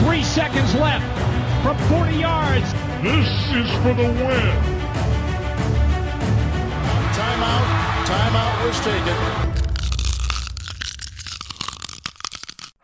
[0.00, 1.04] Three seconds left
[1.62, 2.72] from 40 yards.
[3.02, 4.56] This is for the win.
[7.12, 7.66] Timeout.
[8.06, 9.50] Timeout was taken.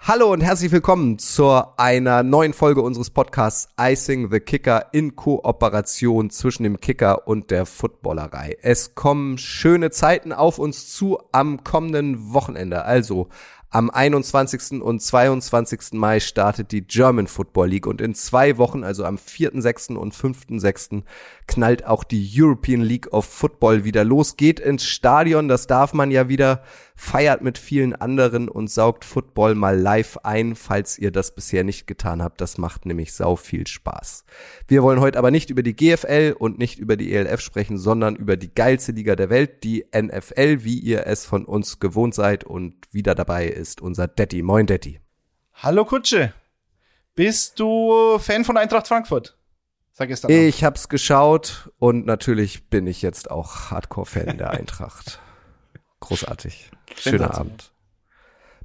[0.08, 6.30] Hallo und herzlich willkommen zu einer neuen Folge unseres Podcasts Icing the Kicker in Kooperation
[6.30, 8.56] zwischen dem Kicker und der Footballerei.
[8.62, 12.85] Es kommen schöne Zeiten auf uns zu am kommenden Wochenende.
[12.85, 13.30] Also
[13.71, 14.80] am 21.
[14.80, 15.92] und 22.
[15.92, 19.96] Mai startet die German Football League und in zwei Wochen, also am 4.6.
[19.96, 21.02] und 5.6.,
[21.46, 24.36] knallt auch die European League of Football wieder los.
[24.36, 26.62] Geht ins Stadion, das darf man ja wieder,
[26.96, 31.86] feiert mit vielen anderen und saugt Football mal live ein, falls ihr das bisher nicht
[31.86, 32.41] getan habt.
[32.41, 34.24] Das macht nämlich sau viel Spaß.
[34.66, 38.16] Wir wollen heute aber nicht über die GFL und nicht über die ELF sprechen, sondern
[38.16, 42.45] über die geilste Liga der Welt, die NFL, wie ihr es von uns gewohnt seid
[42.45, 44.42] und wieder dabei ist unser Detti.
[44.42, 45.00] Moin Detti.
[45.52, 46.33] Hallo Kutsche.
[47.14, 49.36] Bist du Fan von Eintracht Frankfurt?
[49.92, 55.20] Sag es dann ich hab's geschaut und natürlich bin ich jetzt auch Hardcore-Fan der Eintracht.
[56.06, 56.70] Großartig.
[56.96, 57.72] Schöner Abend.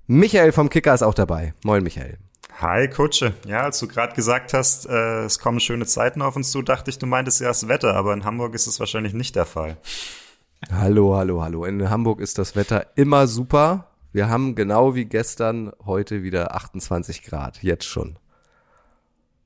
[0.08, 1.54] Michael vom Kicker ist auch dabei.
[1.64, 2.18] Moin, Michael.
[2.60, 3.34] Hi, Kutsche.
[3.48, 6.92] Ja, als du gerade gesagt hast, äh, es kommen schöne Zeiten auf uns zu, dachte
[6.92, 9.78] ich, du meintest ja das Wetter, aber in Hamburg ist es wahrscheinlich nicht der Fall.
[10.72, 11.66] Hallo, hallo, hallo.
[11.66, 13.88] In Hamburg ist das Wetter immer super.
[14.14, 18.18] Wir haben genau wie gestern heute wieder 28 Grad, jetzt schon.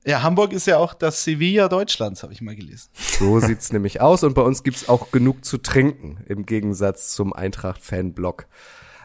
[0.06, 2.90] Ja, Hamburg ist ja auch das Sevilla Deutschlands, habe ich mal gelesen.
[3.18, 7.32] So sieht's nämlich aus und bei uns gibt's auch genug zu trinken im Gegensatz zum
[7.32, 8.46] Eintracht-Fanblock.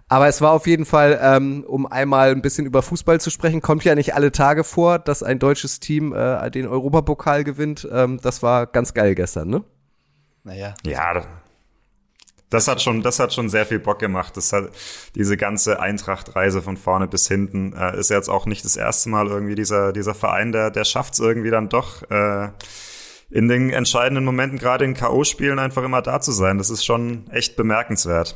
[0.10, 3.62] Aber es war auf jeden Fall, ähm, um einmal ein bisschen über Fußball zu sprechen,
[3.62, 7.88] kommt ja nicht alle Tage vor, dass ein deutsches Team äh, den Europapokal gewinnt.
[7.92, 9.64] Ähm, das war ganz geil gestern, ne?
[10.44, 10.76] Naja.
[10.86, 11.24] Ja,
[12.52, 14.38] das hat schon, das hat schon sehr viel Bock gemacht.
[14.38, 14.70] Das hat
[15.16, 19.28] diese ganze Eintracht-Reise von vorne bis hinten äh, ist jetzt auch nicht das erste Mal
[19.28, 22.50] irgendwie dieser dieser Verein, der der schafft es irgendwie dann doch äh,
[23.32, 26.58] in den entscheidenden Momenten, gerade in KO-Spielen, einfach immer da zu sein.
[26.58, 28.36] Das ist schon echt bemerkenswert.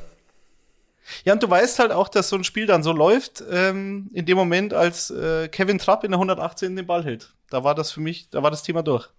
[1.24, 4.26] Ja, und du weißt halt auch, dass so ein Spiel dann so läuft, ähm, in
[4.26, 7.34] dem Moment, als äh, Kevin Trapp in der 118 den Ball hält.
[7.50, 9.10] Da war das für mich, da war das Thema durch.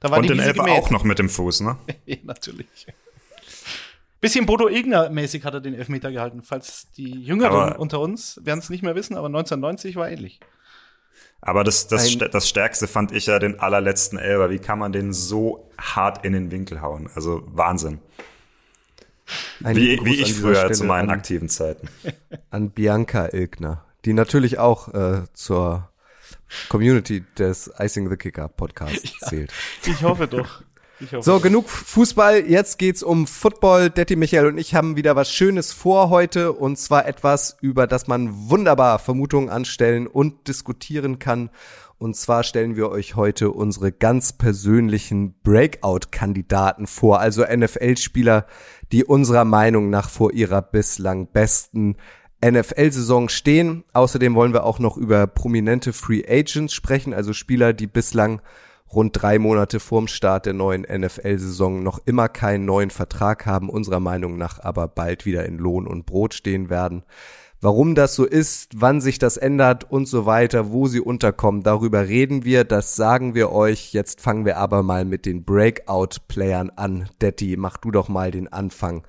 [0.00, 1.76] Da war und den Elfer auch noch mit dem Fuß, ne?
[2.06, 2.86] ja, natürlich.
[4.20, 6.42] Bisschen Bodo Igner-mäßig hat er den Elfmeter gehalten.
[6.42, 10.40] Falls die Jüngeren aber unter uns werden es nicht mehr wissen, aber 1990 war ähnlich.
[11.40, 14.50] Aber das, das, das Stärkste fand ich ja den allerletzten Elber.
[14.50, 17.08] Wie kann man den so hart in den Winkel hauen?
[17.14, 18.00] Also Wahnsinn.
[19.60, 21.88] wie, wie ich früher Stelle zu meinen an, aktiven Zeiten.
[22.50, 25.88] An Bianca Ilgner, die natürlich auch äh, zur
[26.68, 29.52] Community des Icing the Kicker Podcasts ja, zählt.
[29.86, 30.62] Ich hoffe doch.
[31.20, 32.44] So, genug Fußball.
[32.46, 33.90] Jetzt geht's um Football.
[33.90, 36.52] Detti Michael und ich haben wieder was Schönes vor heute.
[36.52, 41.50] Und zwar etwas, über das man wunderbar Vermutungen anstellen und diskutieren kann.
[41.96, 47.20] Und zwar stellen wir euch heute unsere ganz persönlichen Breakout-Kandidaten vor.
[47.20, 48.46] Also NFL-Spieler,
[48.92, 51.96] die unserer Meinung nach vor ihrer bislang besten
[52.44, 53.84] NFL-Saison stehen.
[53.92, 58.40] Außerdem wollen wir auch noch über prominente Free Agents sprechen, also Spieler, die bislang
[58.92, 64.00] rund drei Monate vorm Start der neuen NFL-Saison noch immer keinen neuen Vertrag haben, unserer
[64.00, 67.04] Meinung nach aber bald wieder in Lohn und Brot stehen werden.
[67.62, 72.08] Warum das so ist, wann sich das ändert und so weiter, wo sie unterkommen, darüber
[72.08, 73.92] reden wir, das sagen wir euch.
[73.92, 77.10] Jetzt fangen wir aber mal mit den Breakout-Playern an.
[77.20, 79.06] Detti, mach du doch mal den Anfang.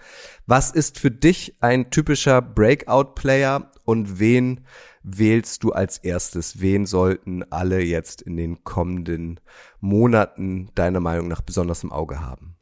[0.48, 4.66] Was ist für dich ein typischer Breakout-Player und wen
[5.02, 6.60] wählst du als erstes?
[6.60, 9.40] Wen sollten alle jetzt in den kommenden
[9.82, 12.56] Monaten deiner Meinung nach besonders im Auge haben?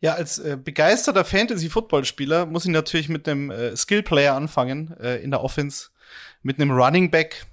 [0.00, 5.30] Ja, als äh, begeisterter Fantasy-Football-Spieler muss ich natürlich mit einem äh, Skill-Player anfangen äh, in
[5.30, 5.90] der Offense,
[6.42, 7.46] mit einem Running Back.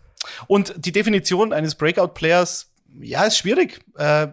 [0.47, 2.71] Und die Definition eines Breakout-Players,
[3.01, 3.81] ja, ist schwierig.
[3.97, 4.29] Äh,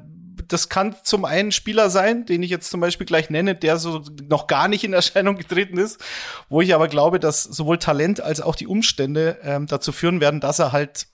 [0.48, 4.02] das kann zum einen Spieler sein, den ich jetzt zum Beispiel gleich nenne, der so
[4.28, 6.02] noch gar nicht in Erscheinung getreten ist,
[6.48, 10.40] wo ich aber glaube, dass sowohl Talent als auch die Umstände ähm, dazu führen werden,
[10.40, 11.06] dass er halt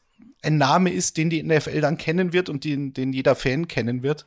[0.42, 4.02] ein Name ist, den die NFL dann kennen wird und den, den jeder Fan kennen
[4.02, 4.26] wird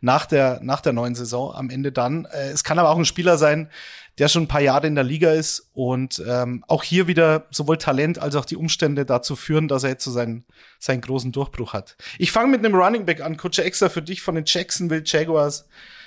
[0.00, 2.26] nach der, nach der neuen Saison am Ende dann.
[2.26, 3.70] Äh, es kann aber auch ein Spieler sein,
[4.18, 7.78] der schon ein paar Jahre in der Liga ist und ähm, auch hier wieder sowohl
[7.78, 10.44] Talent als auch die Umstände dazu führen, dass er jetzt so seinen,
[10.78, 11.96] seinen großen Durchbruch hat.
[12.18, 15.66] Ich fange mit einem Running Back an, Kutsche extra für dich von den Jacksonville Jaguars.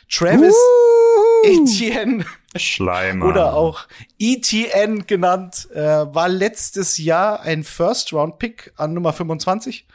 [0.10, 1.48] Travis uh.
[1.48, 2.26] Etienne.
[2.60, 3.26] Schleimer.
[3.26, 3.88] Oder auch
[4.20, 9.86] ETN genannt, äh, war letztes Jahr ein First-Round-Pick an Nummer 25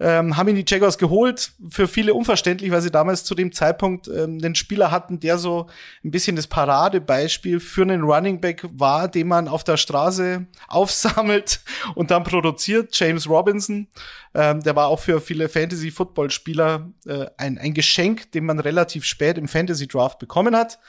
[0.00, 1.52] ähm, haben ihn die Jaguars geholt.
[1.70, 5.68] Für viele unverständlich, weil sie damals zu dem Zeitpunkt ähm, einen Spieler hatten, der so
[6.04, 11.60] ein bisschen das Paradebeispiel für einen Running Back war, den man auf der Straße aufsammelt
[11.94, 12.88] und dann produziert.
[12.98, 13.86] James Robinson,
[14.34, 19.38] ähm, der war auch für viele Fantasy-Football-Spieler äh, ein, ein Geschenk, den man relativ spät
[19.38, 20.80] im Fantasy-Draft bekommen hat.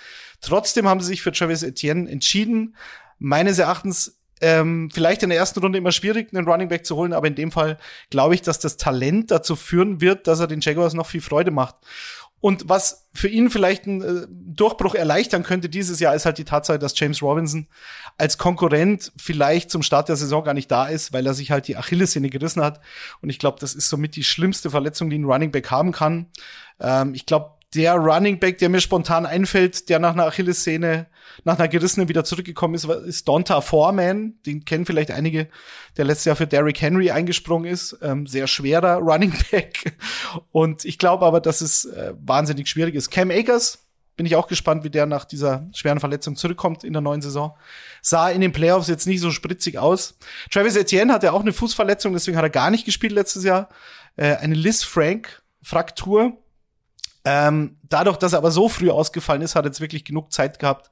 [0.46, 2.76] Trotzdem haben sie sich für Travis Etienne entschieden.
[3.18, 7.14] Meines Erachtens ähm, vielleicht in der ersten Runde immer schwierig, einen Running Back zu holen,
[7.14, 7.78] aber in dem Fall
[8.10, 11.52] glaube ich, dass das Talent dazu führen wird, dass er den Jaguars noch viel Freude
[11.52, 11.76] macht.
[12.42, 16.44] Und was für ihn vielleicht einen äh, Durchbruch erleichtern könnte dieses Jahr, ist halt die
[16.44, 17.68] Tatsache, dass James Robinson
[18.20, 21.68] als Konkurrent vielleicht zum Start der Saison gar nicht da ist, weil er sich halt
[21.68, 22.82] die Achillessehne gerissen hat.
[23.22, 26.28] Und ich glaube, das ist somit die schlimmste Verletzung, die ein Running Back haben kann.
[26.80, 31.08] Ähm, ich glaube, der Running Back, der mir spontan einfällt, der nach einer Achillessehne,
[31.44, 34.36] nach einer gerissenen wieder zurückgekommen ist, ist Donta Foreman.
[34.46, 35.50] Den kennen vielleicht einige,
[35.98, 37.98] der letztes Jahr für Derrick Henry eingesprungen ist.
[38.02, 39.98] Ähm, sehr schwerer Running Back.
[40.52, 43.12] Und ich glaube aber, dass es äh, wahnsinnig schwierig ist.
[43.12, 43.86] Cam Akers,
[44.16, 47.58] bin ich auch gespannt, wie der nach dieser schweren Verletzung zurückkommt in der neuen Saison.
[48.02, 50.18] Sah in den Playoffs jetzt nicht so spritzig aus.
[50.52, 53.68] Travis Etienne hatte auch eine Fußverletzung, deswegen hat er gar nicht gespielt letztes Jahr.
[54.16, 56.38] Äh, eine Liz Frank Fraktur
[57.26, 60.60] ähm, dadurch, dass er aber so früh ausgefallen ist, hat er jetzt wirklich genug Zeit
[60.60, 60.92] gehabt,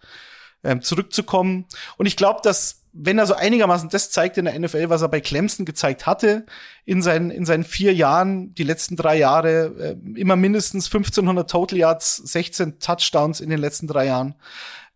[0.63, 1.65] ähm, zurückzukommen.
[1.97, 5.07] Und ich glaube, dass wenn er so einigermaßen das zeigt in der NFL, was er
[5.09, 6.45] bei Clemson gezeigt hatte,
[6.85, 11.77] in seinen, in seinen vier Jahren, die letzten drei Jahre, äh, immer mindestens 1500 Total
[11.77, 14.36] Yards, 16 Touchdowns in den letzten drei Jahren.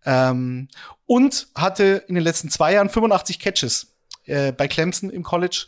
[0.05, 0.67] Ähm,
[1.07, 3.95] und hatte in den letzten zwei Jahren 85 Catches
[4.25, 5.65] äh, bei Clemson im College.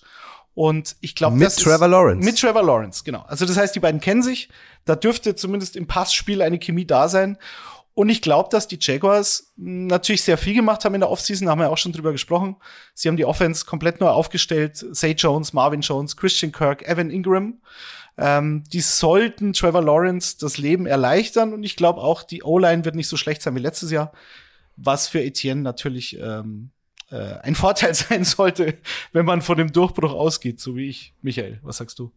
[0.60, 2.26] Und ich glaube, mit Trevor Lawrence.
[2.26, 3.24] Mit Trevor Lawrence, genau.
[3.30, 4.50] Also das heißt, die beiden kennen sich.
[4.84, 7.38] Da dürfte zumindest im Passspiel eine Chemie da sein.
[7.94, 11.52] Und ich glaube, dass die Jaguars natürlich sehr viel gemacht haben in der Offseason, da
[11.52, 12.58] haben wir ja auch schon drüber gesprochen.
[12.94, 14.76] Sie haben die Offense komplett neu aufgestellt.
[14.76, 17.62] Say Jones, Marvin Jones, Christian Kirk, Evan Ingram.
[18.18, 21.54] Ähm, die sollten Trevor Lawrence das Leben erleichtern.
[21.54, 24.12] Und ich glaube auch, die O-Line wird nicht so schlecht sein wie letztes Jahr.
[24.76, 26.72] Was für Etienne natürlich ähm,
[27.12, 28.78] äh, ein Vorteil sein sollte,
[29.12, 31.14] wenn man von dem Durchbruch ausgeht, so wie ich.
[31.22, 32.12] Michael, was sagst du?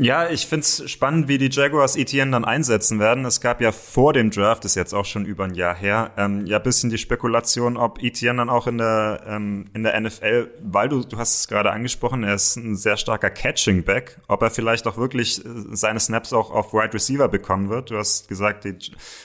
[0.00, 3.24] Ja, ich find's spannend, wie die Jaguars Etienne dann einsetzen werden.
[3.24, 6.46] Es gab ja vor dem Draft, ist jetzt auch schon über ein Jahr her, ähm,
[6.46, 10.88] ja bisschen die Spekulation, ob Etienne dann auch in der ähm, in der NFL, weil
[10.88, 14.52] du du hast es gerade angesprochen, er ist ein sehr starker Catching Back, ob er
[14.52, 17.90] vielleicht auch wirklich äh, seine Snaps auch auf Wide Receiver bekommen wird.
[17.90, 18.76] Du hast gesagt, die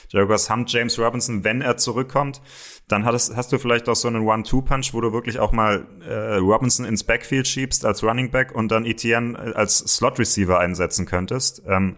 [0.08, 2.40] Jaguars haben James Robinson, wenn er zurückkommt
[2.88, 6.36] dann hast, hast du vielleicht auch so einen One-Two-Punch, wo du wirklich auch mal äh,
[6.36, 11.62] Robinson ins Backfield schiebst als Running Back und dann Etienne äh, als Slot-Receiver einsetzen könntest.
[11.66, 11.96] Ähm,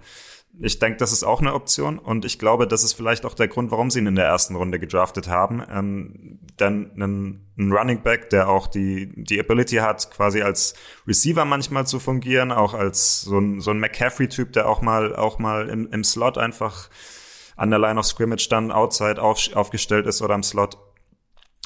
[0.59, 3.49] ich denke, das ist auch eine Option und ich glaube, das ist vielleicht auch der
[3.49, 5.63] Grund, warum sie ihn in der ersten Runde gedraftet haben.
[5.71, 10.75] Ähm, denn ein, ein Running Back, der auch die, die Ability hat, quasi als
[11.07, 15.39] Receiver manchmal zu fungieren, auch als so ein, so ein McCaffrey-Typ, der auch mal, auch
[15.39, 16.89] mal im, im Slot einfach
[17.57, 20.77] an der Line of Scrimmage dann outside auf, aufgestellt ist oder im Slot,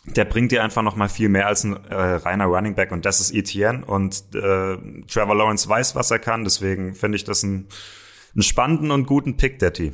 [0.04, 3.20] der bringt dir einfach noch viel mehr als ein äh, reiner Running Back und das
[3.20, 7.68] ist Etienne und äh, Trevor Lawrence weiß, was er kann, deswegen finde ich das ein,
[8.34, 9.92] einen spannenden und guten Pick, Daddy.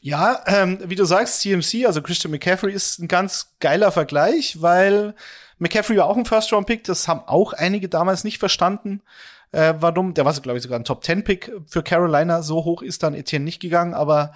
[0.00, 5.14] Ja, ähm, wie du sagst, CMC, also Christian McCaffrey ist ein ganz geiler Vergleich, weil
[5.58, 9.02] McCaffrey war auch ein First-Round-Pick, das haben auch einige damals nicht verstanden,
[9.52, 10.14] äh, warum.
[10.14, 13.60] Der war, glaube ich, sogar ein Top-10-Pick für Carolina, so hoch ist dann Etienne nicht
[13.60, 14.32] gegangen, aber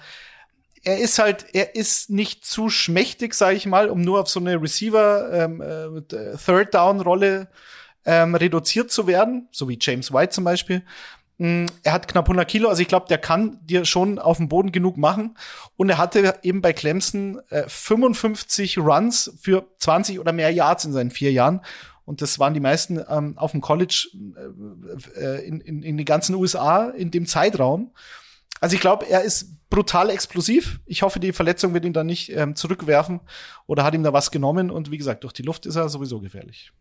[0.83, 4.39] er ist halt, er ist nicht zu schmächtig, sage ich mal, um nur auf so
[4.39, 7.49] eine Receiver ähm, äh, Third Down Rolle
[8.05, 10.83] ähm, reduziert zu werden, so wie James White zum Beispiel.
[11.37, 14.49] Mm, er hat knapp 100 Kilo, also ich glaube, der kann dir schon auf dem
[14.49, 15.37] Boden genug machen.
[15.77, 20.93] Und er hatte eben bei Clemson äh, 55 Runs für 20 oder mehr Yards in
[20.93, 21.61] seinen vier Jahren.
[22.05, 24.09] Und das waren die meisten ähm, auf dem College
[25.15, 27.91] äh, äh in, in, in den ganzen USA in dem Zeitraum.
[28.59, 30.79] Also ich glaube, er ist brutal explosiv.
[30.85, 33.21] Ich hoffe, die Verletzung wird ihn dann nicht ähm, zurückwerfen
[33.67, 34.71] oder hat ihm da was genommen.
[34.71, 36.71] Und wie gesagt, durch die Luft ist er sowieso gefährlich.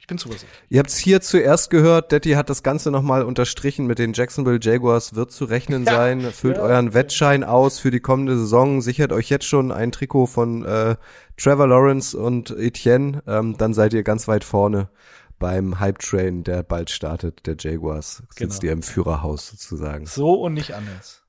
[0.00, 0.60] Ich bin zuversichtlich.
[0.68, 2.12] Ihr habt es hier zuerst gehört.
[2.12, 5.14] Detti hat das Ganze nochmal unterstrichen mit den Jacksonville Jaguars.
[5.14, 5.92] Wird zu rechnen ja.
[5.92, 6.20] sein.
[6.20, 6.62] Füllt ja.
[6.62, 8.80] euren Wettschein aus für die kommende Saison.
[8.80, 10.96] Sichert euch jetzt schon ein Trikot von äh,
[11.36, 13.22] Trevor Lawrence und Etienne.
[13.26, 14.88] Ähm, dann seid ihr ganz weit vorne
[15.38, 18.62] beim Hype Train, der bald startet, der Jaguars, sitzt genau.
[18.62, 20.06] ihr im Führerhaus sozusagen.
[20.06, 21.22] So und nicht anders.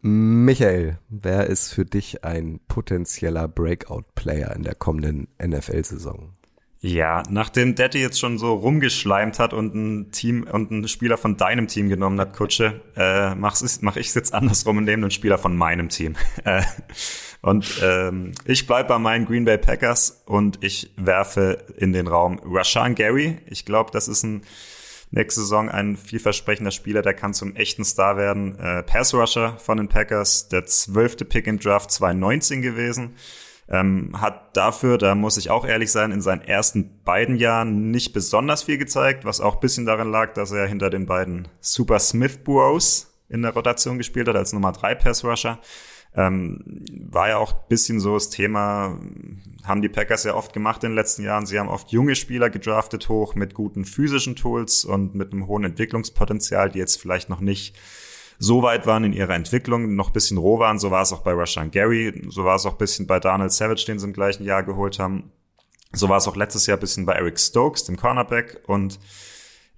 [0.00, 6.34] Michael, wer ist für dich ein potenzieller Breakout-Player in der kommenden NFL-Saison?
[6.84, 11.36] Ja, nachdem Daddy jetzt schon so rumgeschleimt hat und ein Team und einen Spieler von
[11.36, 15.12] deinem Team genommen hat, Kutsche, äh, mach's, mach ich es jetzt andersrum und nehme einen
[15.12, 16.16] Spieler von meinem Team.
[16.44, 16.62] Äh,
[17.40, 22.40] und ähm, ich bleibe bei meinen Green Bay Packers und ich werfe in den Raum
[22.44, 23.38] Rashan Gary.
[23.46, 24.42] Ich glaube, das ist ein
[25.12, 28.58] nächste Saison ein vielversprechender Spieler, der kann zum echten Star werden.
[28.58, 33.14] Äh, Pass Rusher von den Packers, der zwölfte Pick im Draft 2019 gewesen.
[33.68, 38.12] Ähm, hat dafür, da muss ich auch ehrlich sein, in seinen ersten beiden Jahren nicht
[38.12, 42.38] besonders viel gezeigt, was auch bisschen daran lag, dass er hinter den beiden Super Smith
[42.44, 45.58] Bros in der Rotation gespielt hat als Nummer drei Pass Rusher.
[46.14, 48.98] Ähm, war ja auch bisschen so das Thema,
[49.64, 51.46] haben die Packers ja oft gemacht in den letzten Jahren.
[51.46, 55.64] Sie haben oft junge Spieler gedraftet hoch mit guten physischen Tools und mit einem hohen
[55.64, 57.74] Entwicklungspotenzial, die jetzt vielleicht noch nicht
[58.42, 60.80] so weit waren in ihrer Entwicklung, noch bisschen roh waren.
[60.80, 63.84] So war es auch bei Rashan Gary, so war es auch bisschen bei Daniel Savage,
[63.86, 65.30] den sie im gleichen Jahr geholt haben.
[65.92, 68.62] So war es auch letztes Jahr bisschen bei Eric Stokes, dem Cornerback.
[68.66, 68.98] Und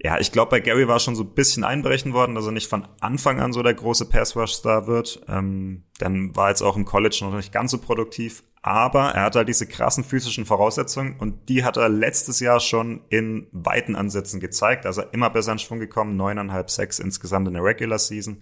[0.01, 2.67] ja, ich glaube, bei Gary war schon so ein bisschen einbrechen worden, dass er nicht
[2.67, 5.21] von Anfang an so der große Pass-Rush-Star wird.
[5.27, 8.43] Ähm, dann war jetzt auch im College noch nicht ganz so produktiv.
[8.67, 13.01] Aber er hat halt diese krassen physischen Voraussetzungen und die hat er letztes Jahr schon
[13.09, 14.87] in weiten Ansätzen gezeigt.
[14.87, 18.37] Also immer besser in Schwung gekommen, neuneinhalb, sechs insgesamt in der Regular Season.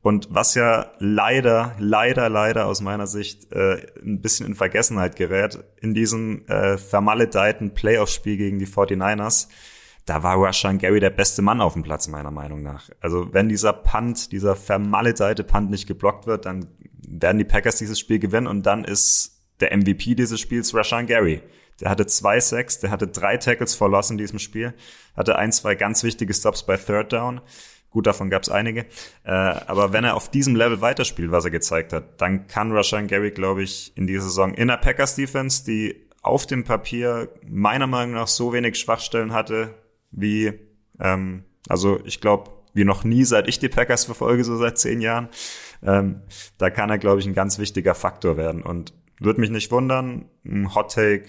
[0.00, 5.62] Und was ja leider, leider, leider aus meiner Sicht äh, ein bisschen in Vergessenheit gerät,
[5.80, 9.46] in diesem äh, vermaledeiten Playoff-Spiel gegen die 49ers,
[10.06, 12.90] da war Rashan Gary der beste Mann auf dem Platz, meiner Meinung nach.
[13.00, 16.66] Also wenn dieser Punt, dieser vermaledeite Punt nicht geblockt wird, dann
[17.06, 19.31] werden die Packers dieses Spiel gewinnen und dann ist
[19.62, 21.40] der MVP dieses Spiels Rashan Gary.
[21.80, 24.74] Der hatte zwei Sacks, der hatte drei Tackles Loss in diesem Spiel,
[25.16, 27.40] hatte ein, zwei ganz wichtige Stops bei Third Down.
[27.90, 28.86] Gut, davon gab es einige.
[29.24, 33.06] Äh, aber wenn er auf diesem Level weiterspielt, was er gezeigt hat, dann kann Rashan
[33.06, 37.86] Gary, glaube ich, in dieser Saison in der Packers Defense, die auf dem Papier meiner
[37.86, 39.74] Meinung nach so wenig Schwachstellen hatte,
[40.10, 40.52] wie,
[41.00, 45.00] ähm, also ich glaube, wie noch nie, seit ich die Packers verfolge, so seit zehn
[45.00, 45.28] Jahren.
[45.82, 46.22] Ähm,
[46.58, 48.62] da kann er, glaube ich, ein ganz wichtiger Faktor werden.
[48.62, 50.28] Und würde mich nicht wundern.
[50.74, 51.26] Hot Take.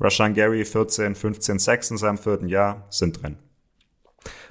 [0.00, 3.38] Rashan Gary 14, 15 Sacks in seinem vierten Jahr sind drin.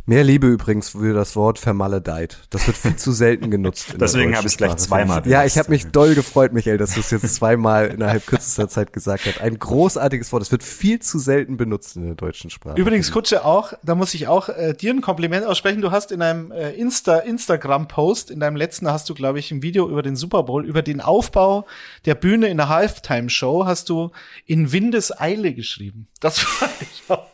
[0.06, 2.40] Mehr Liebe übrigens für das Wort vermaledeit.
[2.50, 3.96] Das wird viel zu selten genutzt.
[3.98, 5.32] Deswegen habe ich es gleich zweimal benutzt.
[5.32, 8.92] Ja, ich habe mich doll gefreut, Michael, dass du es jetzt zweimal innerhalb kürzester Zeit
[8.92, 9.40] gesagt hast.
[9.40, 10.42] Ein großartiges Wort.
[10.42, 12.78] Das wird viel zu selten benutzt in der deutschen Sprache.
[12.78, 15.82] Übrigens, Kutsche, auch, da muss ich auch äh, dir ein Kompliment aussprechen.
[15.82, 19.62] Du hast in einem äh, Insta, Instagram-Post, in deinem letzten hast du, glaube ich, ein
[19.62, 21.66] Video über den Super Bowl, über den Aufbau
[22.06, 24.12] der Bühne in der Halftime-Show, hast du
[24.46, 26.08] in Windeseile geschrieben.
[26.20, 27.26] Das fand ich auch,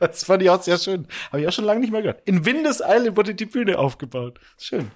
[0.00, 1.06] das fand ich auch sehr schön.
[1.30, 2.22] Habe ich auch schon lange nicht mehr gehört.
[2.26, 4.38] In Windeseile wurde die Bühne aufgebaut.
[4.58, 4.90] Schön.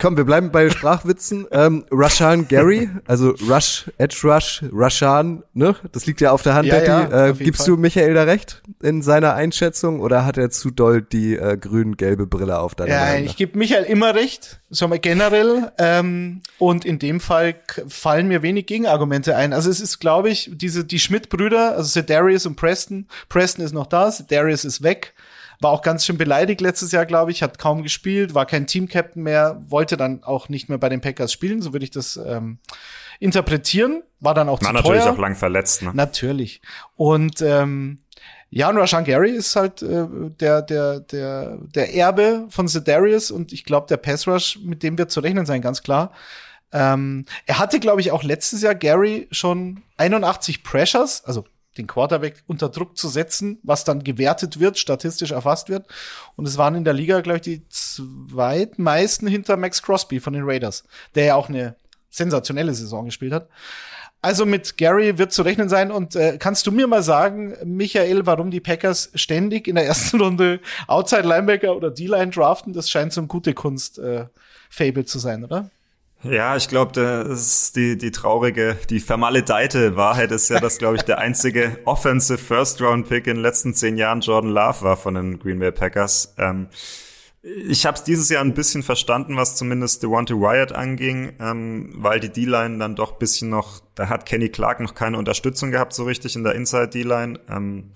[0.00, 1.46] Komm, wir bleiben bei Sprachwitzen.
[1.52, 5.76] ähm, Rashan Gary, also Rush, Edge Rush, Rashan, ne?
[5.92, 7.12] Das liegt ja auf der Hand, ja, Daddy.
[7.12, 7.76] ja, äh, gibst Fall.
[7.76, 12.26] du Michael da recht in seiner Einschätzung oder hat er zu doll die äh, grün-gelbe
[12.26, 15.72] Brille auf deiner Ja, Meinung ich gebe Michael immer recht, so mal generell.
[15.78, 17.54] Ähm, und in dem Fall
[17.86, 19.52] fallen mir wenig Gegenargumente ein.
[19.52, 23.06] Also es ist, glaube ich, diese die Schmidt-Brüder, also Darius und Preston.
[23.28, 25.14] Preston ist noch da, Darius ist weg.
[25.64, 29.22] War auch ganz schön beleidigt letztes Jahr, glaube ich, hat kaum gespielt, war kein Team-Captain
[29.22, 32.58] mehr, wollte dann auch nicht mehr bei den Packers spielen, so würde ich das ähm,
[33.18, 34.02] interpretieren.
[34.20, 35.12] War dann auch War zu natürlich teuer.
[35.14, 35.80] auch lang verletzt.
[35.80, 35.92] Ne?
[35.94, 36.60] Natürlich.
[36.96, 38.00] Und ähm,
[38.50, 40.06] ja, und Rashan Gary ist halt äh,
[40.38, 44.98] der, der, der, der Erbe von Zedarius und ich glaube, der Pass Rush, mit dem
[44.98, 46.12] wird zu rechnen sein, ganz klar.
[46.72, 52.42] Ähm, er hatte, glaube ich, auch letztes Jahr Gary schon 81 Pressures, also den Quarterback
[52.46, 55.86] unter Druck zu setzen, was dann gewertet wird, statistisch erfasst wird.
[56.36, 60.44] Und es waren in der Liga, glaube ich, die zweitmeisten hinter Max Crosby von den
[60.44, 61.76] Raiders, der ja auch eine
[62.10, 63.48] sensationelle Saison gespielt hat.
[64.24, 65.90] Also mit Gary wird zu rechnen sein.
[65.90, 70.18] Und äh, kannst du mir mal sagen, Michael, warum die Packers ständig in der ersten
[70.22, 72.72] Runde Outside Linebacker oder D-Line draften?
[72.72, 74.24] Das scheint so ein gute Kunst äh,
[75.04, 75.70] zu sein, oder?
[76.24, 80.96] Ja, ich glaube, das ist die, die traurige, die vermaledeite Wahrheit ist ja, dass, glaube
[80.96, 85.38] ich, der einzige offensive First-Round-Pick in den letzten zehn Jahren Jordan Love war von den
[85.38, 86.34] Green Bay Packers.
[86.38, 86.68] Ähm,
[87.42, 92.20] ich habe es dieses Jahr ein bisschen verstanden, was zumindest Devontae Wyatt anging, ähm, weil
[92.20, 96.04] die D-Line dann doch bisschen noch, da hat Kenny Clark noch keine Unterstützung gehabt so
[96.04, 97.38] richtig in der Inside D-Line.
[97.50, 97.90] Ähm,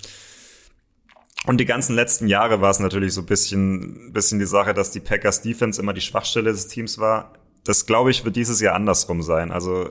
[1.47, 5.01] und die ganzen letzten Jahre war es natürlich so bisschen, bisschen die Sache, dass die
[5.01, 7.33] Packers Defense immer die Schwachstelle des Teams war.
[7.69, 9.53] Das glaube ich wird dieses Jahr andersrum sein.
[9.53, 9.91] Also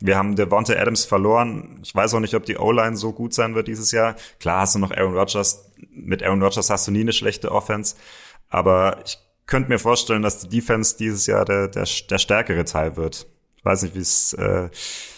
[0.00, 1.78] wir haben Devontae Adams verloren.
[1.84, 4.16] Ich weiß auch nicht, ob die O-Line so gut sein wird dieses Jahr.
[4.40, 5.70] Klar hast du noch Aaron Rodgers.
[5.92, 7.94] Mit Aaron Rodgers hast du nie eine schlechte Offense.
[8.48, 9.16] Aber ich
[9.46, 13.28] könnte mir vorstellen, dass die Defense dieses Jahr der, der, der stärkere Teil wird.
[13.58, 14.68] Ich weiß nicht, wie es, äh,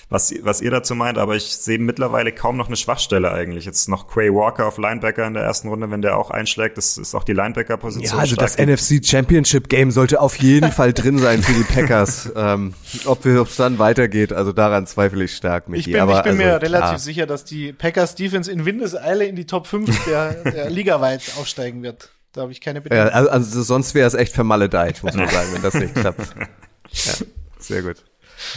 [0.09, 3.65] was, was ihr dazu meint, aber ich sehe mittlerweile kaum noch eine Schwachstelle eigentlich.
[3.65, 6.97] Jetzt noch Quay Walker auf Linebacker in der ersten Runde, wenn der auch einschlägt, das
[6.97, 8.15] ist auch die Linebacker-Position.
[8.17, 8.69] Ja, also das stark.
[8.69, 12.31] NFC Championship Game sollte auf jeden Fall drin sein für die Packers.
[12.37, 15.91] ähm, ob wir- ob es dann weitergeht, also daran zweifle ich stark, Michi.
[15.91, 16.63] Ich bin, Aber ich bin also, mir klar.
[16.83, 21.01] relativ sicher, dass die Packers Defense in Windeseile in die Top 5 der, der Liga
[21.01, 22.11] weit aufsteigen wird.
[22.33, 23.07] Da habe ich keine Bedenken.
[23.09, 26.21] Ja, also, also sonst wäre es echt vermaledeit, muss man sagen, wenn das nicht klappt.
[26.93, 27.13] Ja,
[27.59, 28.05] sehr gut.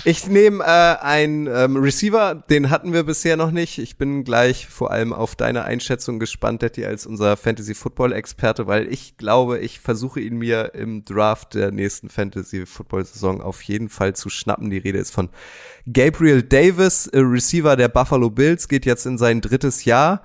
[0.04, 3.78] Ich nehme äh, einen ähm, Receiver, den hatten wir bisher noch nicht.
[3.78, 8.68] Ich bin gleich vor allem auf deine Einschätzung gespannt, Detti, als unser Fantasy Football Experte,
[8.68, 13.62] weil ich glaube, ich versuche ihn mir im Draft der nächsten Fantasy Football Saison auf
[13.62, 14.70] jeden Fall zu schnappen.
[14.70, 15.30] Die Rede ist von
[15.92, 20.22] Gabriel Davis, äh, Receiver der Buffalo Bills, geht jetzt in sein drittes Jahr.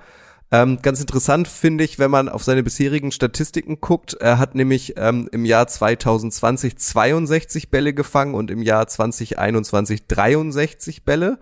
[0.51, 4.13] Ähm, ganz interessant finde ich, wenn man auf seine bisherigen Statistiken guckt.
[4.13, 11.03] Er hat nämlich ähm, im Jahr 2020 62 Bälle gefangen und im Jahr 2021 63
[11.03, 11.39] Bälle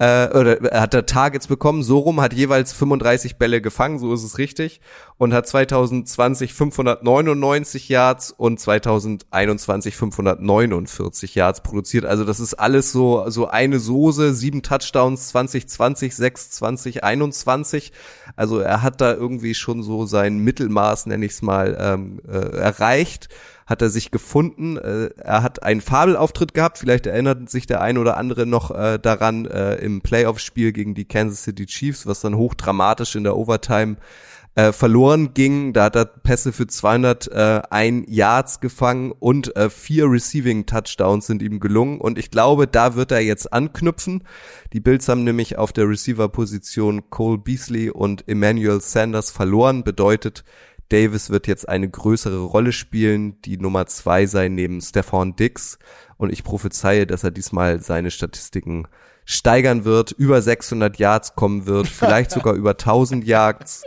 [0.00, 4.14] äh, oder er hat da Targets bekommen, so rum, hat jeweils 35 Bälle gefangen, so
[4.14, 4.80] ist es richtig,
[5.18, 12.06] und hat 2020 599 Yards und 2021 549 Yards produziert.
[12.06, 17.92] Also das ist alles so, so eine Soße, sieben Touchdowns 2020, 6 2021.
[18.36, 22.56] Also er hat da irgendwie schon so sein Mittelmaß, nenne ich es mal, ähm, äh,
[22.56, 23.28] erreicht
[23.70, 24.76] hat er sich gefunden.
[24.76, 26.78] Äh, er hat einen Fabelauftritt gehabt.
[26.78, 31.04] Vielleicht erinnert sich der ein oder andere noch äh, daran äh, im Playoff-Spiel gegen die
[31.04, 33.96] Kansas City Chiefs, was dann hochdramatisch in der Overtime
[34.56, 35.72] äh, verloren ging.
[35.72, 41.60] Da hat er Pässe für 201 Yards gefangen und äh, vier Receiving Touchdowns sind ihm
[41.60, 42.00] gelungen.
[42.00, 44.24] Und ich glaube, da wird er jetzt anknüpfen.
[44.72, 49.84] Die Bills haben nämlich auf der Receiver-Position Cole Beasley und Emmanuel Sanders verloren.
[49.84, 50.42] Bedeutet,
[50.90, 55.78] Davis wird jetzt eine größere Rolle spielen, die Nummer zwei sein neben Stefan Dix.
[56.16, 58.86] Und ich prophezeie, dass er diesmal seine Statistiken
[59.24, 63.82] steigern wird, über 600 Yards kommen wird, vielleicht sogar über 1000 Yards,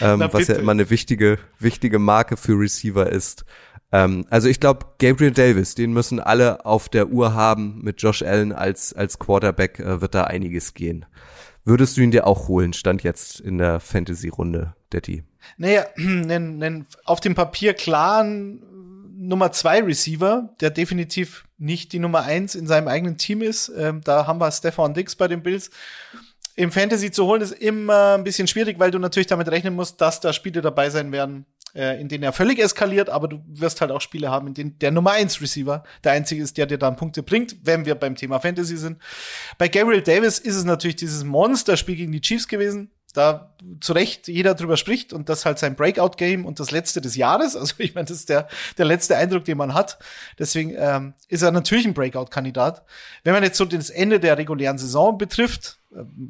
[0.00, 3.44] ähm, was ja immer eine wichtige, wichtige Marke für Receiver ist.
[3.92, 7.80] Ähm, also ich glaube, Gabriel Davis, den müssen alle auf der Uhr haben.
[7.82, 11.06] Mit Josh Allen als, als Quarterback äh, wird da einiges gehen.
[11.64, 15.24] Würdest du ihn dir auch holen, stand jetzt in der Fantasy-Runde, Detti?
[15.56, 18.62] Naja, einen, einen auf dem Papier klaren
[19.16, 23.72] Nummer zwei Receiver, der definitiv nicht die Nummer eins in seinem eigenen Team ist.
[23.76, 25.70] Ähm, da haben wir Stefan Dix bei den Bills.
[26.56, 30.00] Im Fantasy zu holen ist immer ein bisschen schwierig, weil du natürlich damit rechnen musst,
[30.00, 33.80] dass da Spiele dabei sein werden, äh, in denen er völlig eskaliert, aber du wirst
[33.80, 36.78] halt auch Spiele haben, in denen der Nummer eins Receiver der einzige ist, der dir
[36.78, 38.98] dann Punkte bringt, wenn wir beim Thema Fantasy sind.
[39.58, 44.28] Bei Gabriel Davis ist es natürlich dieses Monsterspiel gegen die Chiefs gewesen da zu Recht
[44.28, 47.54] jeder drüber spricht und das halt sein Breakout-Game und das letzte des Jahres.
[47.64, 49.98] Also ich meine, das ist der, der letzte Eindruck, den man hat.
[50.38, 52.84] Deswegen ähm, ist er natürlich ein Breakout-Kandidat.
[53.22, 55.78] Wenn man jetzt so das Ende der regulären Saison betrifft,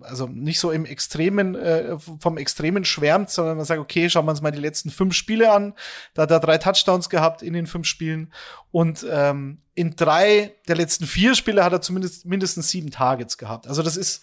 [0.01, 4.31] also nicht so im Extremen, äh, vom Extremen schwärmt, sondern man sagt, okay, schauen wir
[4.31, 5.75] uns mal die letzten fünf Spiele an.
[6.15, 8.33] Da hat er drei Touchdowns gehabt in den fünf Spielen.
[8.71, 13.67] Und ähm, in drei der letzten vier Spiele hat er zumindest mindestens sieben Targets gehabt.
[13.67, 14.23] Also das ist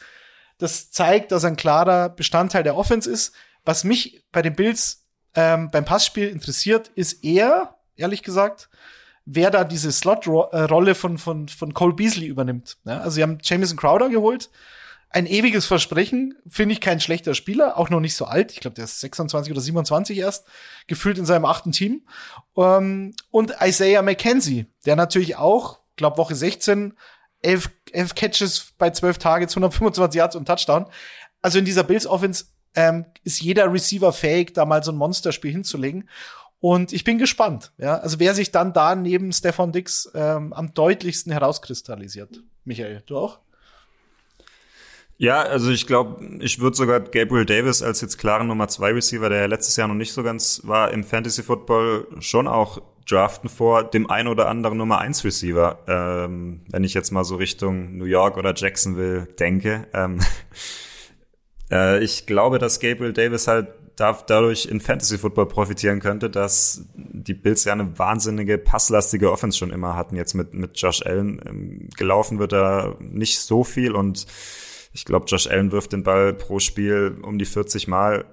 [0.62, 3.34] das zeigt, dass er ein klarer Bestandteil der Offense ist.
[3.65, 8.69] Was mich bei den Bills ähm, beim Passspiel interessiert, ist eher, ehrlich gesagt,
[9.25, 12.77] wer da diese Slot-Rolle von, von, von Cole Beasley übernimmt.
[12.86, 14.49] Ja, also sie haben Jamison Crowder geholt.
[15.13, 18.54] Ein ewiges Versprechen, finde ich kein schlechter Spieler, auch noch nicht so alt.
[18.54, 20.47] Ich glaube, der ist 26 oder 27 erst,
[20.88, 22.08] gefühlt in seinem achten Team.
[22.56, 26.93] Ähm, und Isaiah McKenzie, der natürlich auch, glaube Woche 16
[27.41, 30.86] elf, elf Catches bei zwölf Targets, 125 Yards und Touchdown.
[31.41, 32.45] Also in dieser Bills Offense
[32.76, 36.10] ähm, ist jeder Receiver fähig, da mal so ein Monsterspiel hinzulegen.
[36.60, 37.97] Und ich bin gespannt, ja.
[37.97, 42.43] Also wer sich dann da neben Stefan Dix ähm, am deutlichsten herauskristallisiert.
[42.63, 43.39] Michael, du auch?
[45.21, 49.29] Ja, also ich glaube, ich würde sogar Gabriel Davis als jetzt klaren Nummer zwei Receiver,
[49.29, 53.47] der ja letztes Jahr noch nicht so ganz war im Fantasy Football, schon auch draften
[53.47, 57.99] vor dem ein oder anderen Nummer 1 Receiver, ähm, wenn ich jetzt mal so Richtung
[57.99, 59.86] New York oder Jacksonville denke.
[59.93, 60.21] Ähm,
[61.71, 67.36] äh, ich glaube, dass Gabriel Davis halt dadurch in Fantasy Football profitieren könnte, dass die
[67.36, 70.15] Bills ja eine wahnsinnige passlastige Offense schon immer hatten.
[70.15, 74.25] Jetzt mit, mit Josh Allen ähm, gelaufen wird er nicht so viel und
[74.93, 78.25] ich glaube, Josh Allen wirft den Ball pro Spiel um die 40 Mal.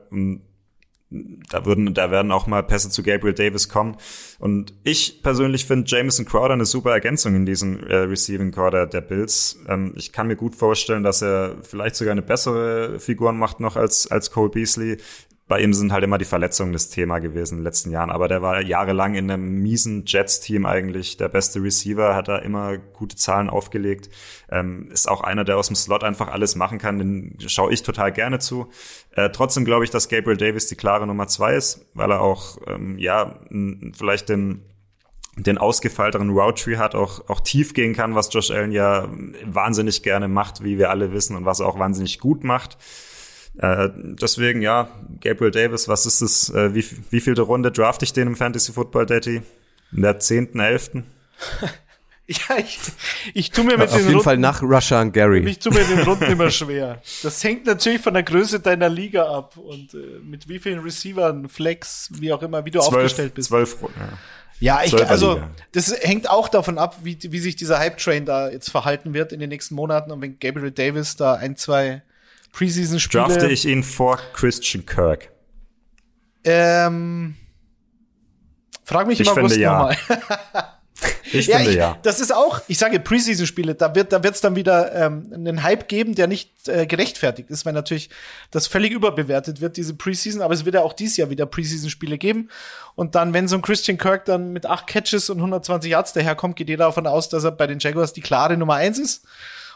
[1.10, 3.96] Da würden, da werden auch mal Pässe zu Gabriel Davis kommen.
[4.38, 8.86] Und ich persönlich finde Jameson Crowder eine super Ergänzung in diesem äh, Receiving Core der,
[8.86, 9.58] der Bills.
[9.68, 13.76] Ähm, ich kann mir gut vorstellen, dass er vielleicht sogar eine bessere Figur macht noch
[13.76, 14.98] als, als Cole Beasley
[15.48, 18.10] bei ihm sind halt immer die Verletzungen das Thema gewesen in den letzten Jahren.
[18.10, 22.76] Aber der war jahrelang in einem miesen Jets-Team eigentlich der beste Receiver, hat da immer
[22.76, 24.10] gute Zahlen aufgelegt.
[24.50, 26.98] Ähm, ist auch einer, der aus dem Slot einfach alles machen kann.
[26.98, 28.68] Den schaue ich total gerne zu.
[29.12, 32.58] Äh, trotzdem glaube ich, dass Gabriel Davis die klare Nummer zwei ist, weil er auch,
[32.66, 33.40] ähm, ja,
[33.96, 34.64] vielleicht den
[35.36, 39.08] den ausgefeilteren Route Tree hat, auch, auch tief gehen kann, was Josh Allen ja
[39.44, 42.76] wahnsinnig gerne macht, wie wir alle wissen, und was er auch wahnsinnig gut macht
[43.58, 44.88] Äh, deswegen, ja,
[45.20, 46.50] Gabriel Davis, was ist das?
[46.50, 49.42] Äh, wie, wie vielte Runde draft ich den im Fantasy Football Daddy?
[49.92, 51.06] In der zehnten, elften?
[52.26, 52.78] ja, ich,
[53.34, 55.44] ich tu mir mit Auf den jeden Runden, Fall nach Russia und Gary.
[55.48, 57.02] ich tu mir den Runden immer schwer.
[57.22, 61.48] Das hängt natürlich von der Größe deiner Liga ab und äh, mit wie vielen Receivern,
[61.48, 63.48] Flex, wie auch immer, wie du aufgestellt bist.
[63.48, 64.18] Zwölf Runden, ja.
[64.60, 65.40] Ja, ich, also
[65.70, 69.38] das hängt auch davon ab, wie, wie sich dieser Hype-Train da jetzt verhalten wird in
[69.38, 72.02] den nächsten Monaten und wenn Gabriel Davis da ein, zwei
[72.58, 75.30] Preseason-Spiele Drafte ich ihn vor Christian Kirk.
[76.42, 77.36] Ähm,
[78.82, 79.78] frag mich Ich im August finde ja.
[79.78, 79.96] nochmal.
[81.30, 81.98] Ich Ja, finde ich, ja.
[82.02, 85.86] das ist auch, ich sage Preseason-Spiele, da wird da wird's dann wieder ähm, einen Hype
[85.86, 88.10] geben, der nicht äh, gerechtfertigt ist, weil natürlich
[88.50, 92.18] das völlig überbewertet wird, diese Preseason, aber es wird ja auch dieses Jahr wieder Preseason-Spiele
[92.18, 92.48] geben.
[92.96, 96.56] Und dann, wenn so ein Christian Kirk dann mit acht Catches und 120 Yards daherkommt,
[96.56, 99.26] geht jeder davon aus, dass er bei den Jaguars die klare Nummer eins ist.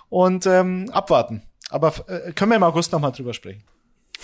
[0.08, 1.42] Und ähm, abwarten.
[1.72, 3.62] Aber äh, können wir im August nochmal drüber sprechen.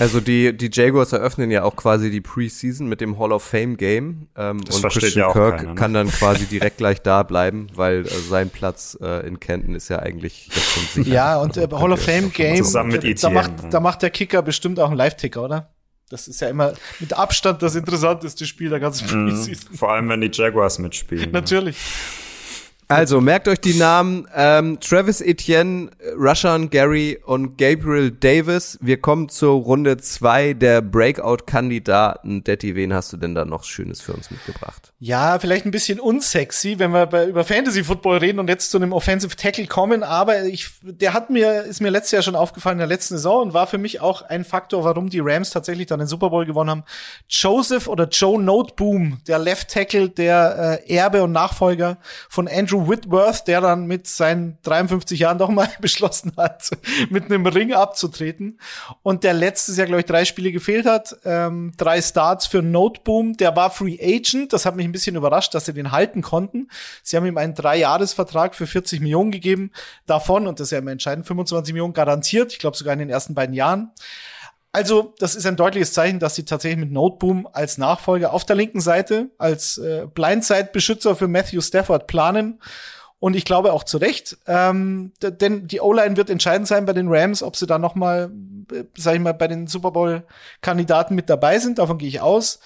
[0.00, 3.76] Also die, die Jaguars eröffnen ja auch quasi die Preseason mit dem Hall of Fame
[3.76, 4.28] Game.
[4.36, 5.74] Ähm, Das und Christian ja auch Kirk keiner, ne?
[5.74, 9.88] kann dann quasi direkt gleich da bleiben, weil äh, sein Platz äh, in Kenton ist
[9.88, 11.12] ja eigentlich jetzt schon sicher.
[11.14, 13.68] Ja, und äh, Hall of Fame Game, Zusammen mit da, da, Etienne, macht, ja.
[13.70, 15.74] da macht der Kicker bestimmt auch einen Live-Ticker, oder?
[16.10, 19.30] Das ist ja immer mit Abstand das interessanteste Spiel der ganzen Mhm.
[19.30, 19.74] Preseason.
[19.74, 21.30] Vor allem, wenn die Jaguars mitspielen.
[21.32, 21.76] Natürlich.
[22.90, 28.78] Also merkt euch die Namen ähm, Travis Etienne, Rushan Gary und Gabriel Davis.
[28.80, 32.44] Wir kommen zur Runde zwei der Breakout-Kandidaten.
[32.44, 34.94] Detti, wen hast du denn da noch Schönes für uns mitgebracht?
[35.00, 38.78] Ja, vielleicht ein bisschen unsexy, wenn wir bei, über Fantasy Football reden und jetzt zu
[38.78, 42.76] einem Offensive Tackle kommen, aber ich, der hat mir, ist mir letztes Jahr schon aufgefallen
[42.76, 45.88] in der letzten Saison und war für mich auch ein Faktor, warum die Rams tatsächlich
[45.88, 46.84] dann den Super Bowl gewonnen haben.
[47.28, 51.98] Joseph oder Joe Noteboom, der Left Tackle, der äh, Erbe und Nachfolger
[52.30, 56.70] von Andrew Whitworth, der dann mit seinen 53 Jahren doch mal beschlossen hat,
[57.10, 58.60] mit einem Ring abzutreten.
[59.02, 63.36] Und der letztes Jahr, glaube ich, drei Spiele gefehlt hat, ähm, drei Starts für Noteboom,
[63.36, 66.68] der war Free Agent, das hat mich ein bisschen überrascht, dass sie den halten konnten.
[67.02, 69.72] Sie haben ihm einen Dreijahresvertrag für 40 Millionen gegeben,
[70.06, 73.10] davon, und das ist ja immer entscheidend, 25 Millionen garantiert, ich glaube sogar in den
[73.10, 73.92] ersten beiden Jahren.
[74.72, 78.56] Also, das ist ein deutliches Zeichen, dass sie tatsächlich mit Noteboom als Nachfolger auf der
[78.56, 82.60] linken Seite, als äh, Blindside-Beschützer für Matthew Stafford planen.
[83.20, 87.08] Und ich glaube auch zu Recht, ähm, denn die O-Line wird entscheidend sein bei den
[87.08, 88.30] Rams, ob sie da noch mal,
[88.70, 91.78] äh, sag ich mal, bei den Super Bowl-Kandidaten mit dabei sind.
[91.78, 92.60] Davon gehe ich aus.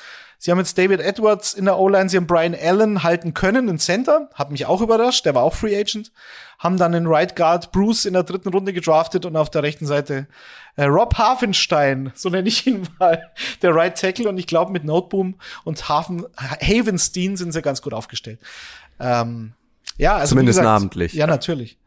[0.44, 3.78] Sie haben jetzt David Edwards in der O-Line, sie haben Brian Allen halten können, im
[3.78, 6.10] Center, hat mich auch überrascht, der war auch Free Agent,
[6.58, 9.86] haben dann den Right Guard Bruce in der dritten Runde gedraftet und auf der rechten
[9.86, 10.26] Seite
[10.74, 13.30] äh, Rob Hafenstein, so nenne ich ihn mal,
[13.62, 17.94] der Right Tackle und ich glaube mit Noteboom und Hafen, Havenstein sind sie ganz gut
[17.94, 18.40] aufgestellt.
[18.98, 19.52] Ähm,
[19.98, 21.12] ja, also Zumindest gesagt, namentlich.
[21.12, 21.78] Ja, natürlich.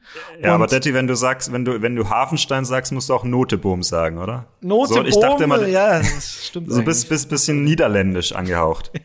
[0.41, 3.13] Ja, aber Und- Detti, wenn du sagst, wenn du, wenn du Hafenstein sagst, musst du
[3.15, 4.45] auch Noteboom sagen, oder?
[4.61, 6.67] Note so, ich dachte immer, ja, das stimmt.
[6.69, 6.85] so eigentlich.
[6.85, 8.91] bis, bis, bisschen niederländisch angehaucht.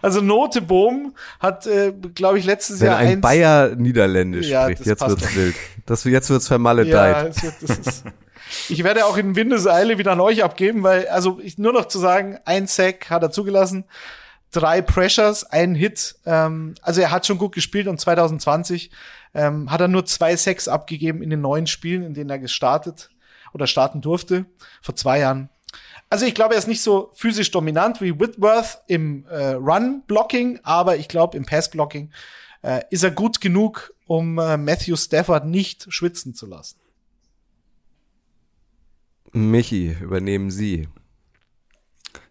[0.00, 4.80] Also Noteboom hat, äh, glaube ich, letztes Wenn Jahr ein eins- Bayer Niederländisch Ja, spricht,
[4.82, 5.56] das jetzt wird's wild.
[5.86, 7.16] Das, jetzt wird's vermaledeit.
[7.16, 8.04] Ja, es wird, das ist,
[8.68, 11.98] ich werde auch in Windeseile wieder an euch abgeben, weil, also ich, nur noch zu
[11.98, 13.86] sagen, ein Sack hat er zugelassen,
[14.50, 16.16] drei Pressures, ein Hit.
[16.24, 18.90] Ähm, also er hat schon gut gespielt und 2020
[19.34, 23.10] ähm, hat er nur zwei Sacks abgegeben in den neun Spielen, in denen er gestartet
[23.52, 24.46] oder starten durfte,
[24.82, 25.50] vor zwei Jahren.
[26.08, 30.96] Also ich glaube, er ist nicht so physisch dominant wie Whitworth im äh, Run-Blocking, aber
[30.96, 32.12] ich glaube, im Pass-Blocking
[32.62, 36.78] äh, ist er gut genug, um äh, Matthew Stafford nicht schwitzen zu lassen.
[39.32, 40.88] Michi, übernehmen Sie.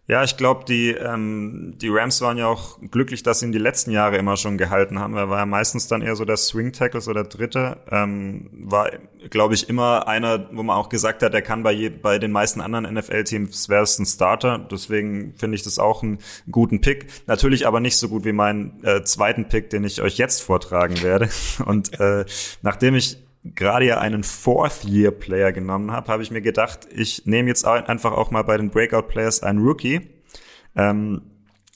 [0.08, 3.58] Ja, ich glaube, die, ähm, die Rams waren ja auch glücklich, dass sie ihn die
[3.58, 5.16] letzten Jahre immer schon gehalten haben.
[5.16, 7.78] Er war ja meistens dann eher so der Swing Tackle, so der Dritte.
[7.90, 8.88] Ähm, war,
[9.30, 12.30] glaube ich, immer einer, wo man auch gesagt hat, er kann bei, je, bei den
[12.30, 14.58] meisten anderen NFL-Teams wäre es ein Starter.
[14.58, 17.08] Deswegen finde ich das auch einen guten Pick.
[17.26, 21.02] Natürlich aber nicht so gut wie meinen äh, zweiten Pick, den ich euch jetzt vortragen
[21.02, 21.28] werde.
[21.64, 22.24] Und äh,
[22.62, 27.64] nachdem ich gerade ja einen Fourth-Year-Player genommen habe, habe ich mir gedacht, ich nehme jetzt
[27.64, 30.08] einfach auch mal bei den Breakout-Players einen Rookie.
[30.74, 31.22] Ähm,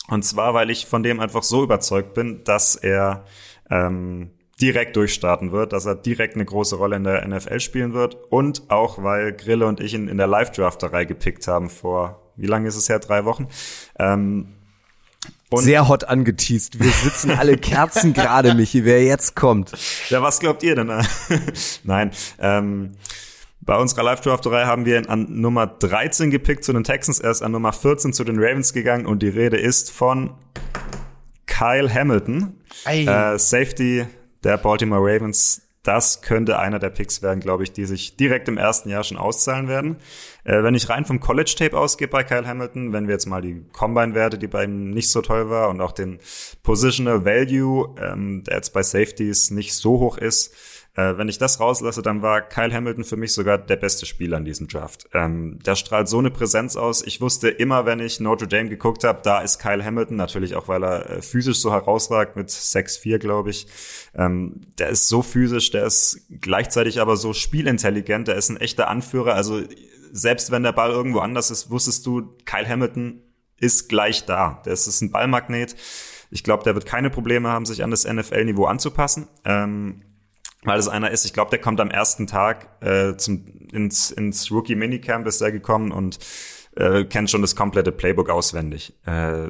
[0.08, 3.24] und zwar, weil ich von dem einfach so überzeugt bin, dass er
[3.70, 4.30] ähm,
[4.60, 8.70] direkt durchstarten wird, dass er direkt eine große Rolle in der NFL spielen wird und
[8.70, 12.76] auch, weil Grille und ich ihn in der Live-Drafterei gepickt haben vor, wie lange ist
[12.76, 12.98] es her?
[12.98, 13.48] Drei Wochen.
[13.98, 14.48] Ähm,
[15.50, 16.78] und- Sehr hot angeteased.
[16.82, 19.72] Wir sitzen alle Kerzen gerade, Michi, wer jetzt kommt.
[20.08, 20.90] Ja, was glaubt ihr denn?
[21.84, 22.10] Nein.
[22.38, 22.92] Ähm,
[23.60, 27.20] bei unserer Live-Drafterei haben wir ihn an Nummer 13 gepickt zu den Texans.
[27.20, 30.30] Er ist an Nummer 14 zu den Ravens gegangen und die Rede ist von
[31.46, 32.54] Kyle Hamilton,
[33.08, 34.06] äh, Safety
[34.44, 35.62] der Baltimore Ravens.
[35.82, 39.16] Das könnte einer der Picks werden, glaube ich, die sich direkt im ersten Jahr schon
[39.16, 39.96] auszahlen werden.
[40.44, 43.64] Äh, wenn ich rein vom College-Tape ausgehe bei Kyle Hamilton, wenn wir jetzt mal die
[43.72, 46.18] Combine-Werte, die bei ihm nicht so toll war und auch den
[46.62, 50.54] Positional Value, ähm, der jetzt bei Safeties nicht so hoch ist,
[50.94, 54.38] äh, wenn ich das rauslasse, dann war Kyle Hamilton für mich sogar der beste Spieler
[54.38, 55.08] in diesem Draft.
[55.14, 57.02] Ähm, der strahlt so eine Präsenz aus.
[57.02, 60.66] Ich wusste immer, wenn ich Notre Dame geguckt habe, da ist Kyle Hamilton, natürlich auch,
[60.68, 63.68] weil er äh, physisch so herausragt mit 6'4, glaube ich.
[64.14, 68.88] Ähm, der ist so physisch, der ist gleichzeitig aber so spielintelligent, der ist ein echter
[68.88, 69.34] Anführer.
[69.34, 69.62] Also
[70.12, 73.22] selbst wenn der Ball irgendwo anders ist, wusstest du, Kyle Hamilton
[73.58, 74.60] ist gleich da.
[74.64, 75.76] Das ist ein Ballmagnet.
[76.30, 79.28] Ich glaube, der wird keine Probleme haben, sich an das NFL-Niveau anzupassen.
[79.44, 80.02] Ähm,
[80.62, 84.50] weil es einer ist, ich glaube, der kommt am ersten Tag äh, zum, ins, ins
[84.50, 86.18] Rookie-Minicamp ist er gekommen und
[86.76, 88.94] äh, kennt schon das komplette Playbook auswendig.
[89.06, 89.48] Äh,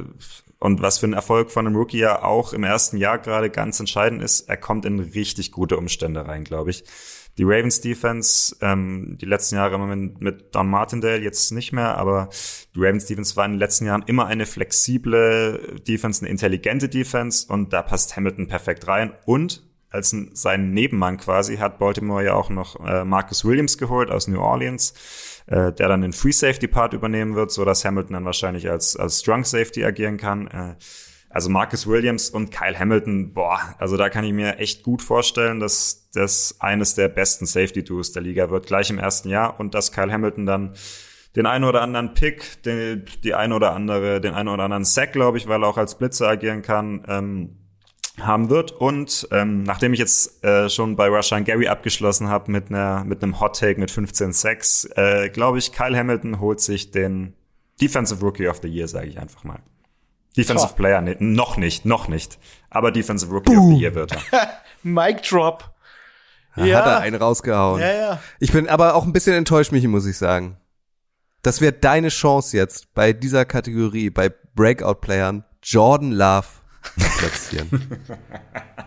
[0.59, 3.81] und was für ein Erfolg von einem Rookie ja auch im ersten Jahr gerade ganz
[3.81, 6.85] entscheidend ist, er kommt in richtig gute Umstände rein, glaube ich.
[7.39, 11.97] Die Ravens Defense, ähm, die letzten Jahre immer mit, mit Don Martindale, jetzt nicht mehr,
[11.97, 12.29] aber
[12.75, 17.47] die Ravens Defense war in den letzten Jahren immer eine flexible Defense, eine intelligente Defense
[17.51, 19.15] und da passt Hamilton perfekt rein.
[19.25, 24.29] Und als seinen Nebenmann quasi hat Baltimore ja auch noch äh, Marcus Williams geholt aus
[24.29, 24.95] New Orleans,
[25.47, 28.97] äh, der dann den Free Safety Part übernehmen wird, so dass Hamilton dann wahrscheinlich als
[28.97, 30.47] als Strong Safety agieren kann.
[30.47, 30.75] Äh,
[31.33, 35.61] also Marcus Williams und Kyle Hamilton, boah, also da kann ich mir echt gut vorstellen,
[35.61, 39.75] dass das eines der besten Safety Duos der Liga wird, gleich im ersten Jahr und
[39.75, 40.75] dass Kyle Hamilton dann
[41.37, 45.13] den einen oder anderen Pick, den, die eine oder andere, den einen oder anderen Sack,
[45.13, 47.05] glaube ich, weil er auch als Blitzer agieren kann.
[47.07, 47.60] Ähm,
[48.27, 48.73] haben wird.
[48.73, 53.23] Und ähm, nachdem ich jetzt äh, schon bei Rushan Gary abgeschlossen habe mit einer mit
[53.23, 57.35] einem Hot Take mit 15-6, äh, glaube ich, Kyle Hamilton holt sich den
[57.81, 59.61] Defensive Rookie of the Year, sage ich einfach mal.
[60.37, 60.77] Defensive Boah.
[60.77, 62.39] Player, nee, noch nicht, noch nicht.
[62.69, 63.73] Aber Defensive Rookie Boom.
[63.73, 64.49] of the Year wird er.
[64.83, 65.71] Mic Drop.
[66.57, 66.79] Da ja.
[66.79, 67.81] Hat er einen rausgehauen.
[67.81, 68.21] Ja, ja.
[68.39, 70.57] Ich bin aber auch ein bisschen enttäuscht, Michi, muss ich sagen.
[71.43, 76.47] Das wäre deine Chance jetzt bei dieser Kategorie, bei Breakout-Playern, Jordan Love
[77.19, 77.69] platzieren.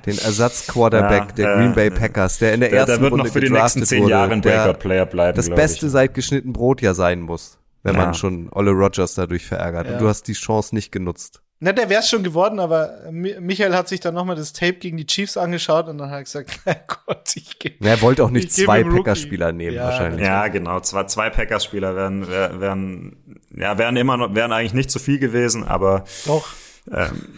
[0.06, 3.26] Den Ersatz-Quarterback ja, der Green Bay Packers, der in der, der ersten der wird Runde
[3.26, 5.36] noch für die nächsten zehn Jahre ein Breakout-Player bleiben.
[5.36, 5.92] Das Beste ich.
[5.92, 8.06] seit geschnitten Brot ja sein muss, wenn ja.
[8.06, 9.88] man schon Olle Rogers dadurch verärgert.
[9.88, 9.94] Ja.
[9.94, 11.44] Und du hast die Chance nicht genutzt.
[11.66, 15.06] Na, der wär's schon geworden, aber Michael hat sich dann nochmal das Tape gegen die
[15.06, 16.76] Chiefs angeschaut und dann hat er gesagt, na
[17.06, 17.88] Gott, ich gebe.
[17.88, 20.26] Er wollte auch nicht zwei Packers-Spieler nehmen, ja, wahrscheinlich.
[20.26, 20.82] Ja, genau.
[20.82, 25.64] Zwei, zwei Packers-Spieler wären, wären, ja, wären immer noch, wären eigentlich nicht zu viel gewesen,
[25.64, 26.04] aber.
[26.26, 26.50] Doch.
[26.92, 27.30] Ähm,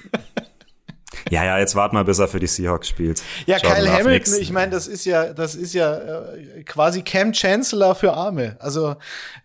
[1.31, 3.23] ja, ja, jetzt wart mal, bis er für die Seahawks spielt.
[3.45, 4.37] Ja, Jordan Kyle Hamilton, nix.
[4.37, 8.57] ich meine, das ist ja, das ist ja äh, quasi Cam Chancellor für Arme.
[8.59, 8.95] Also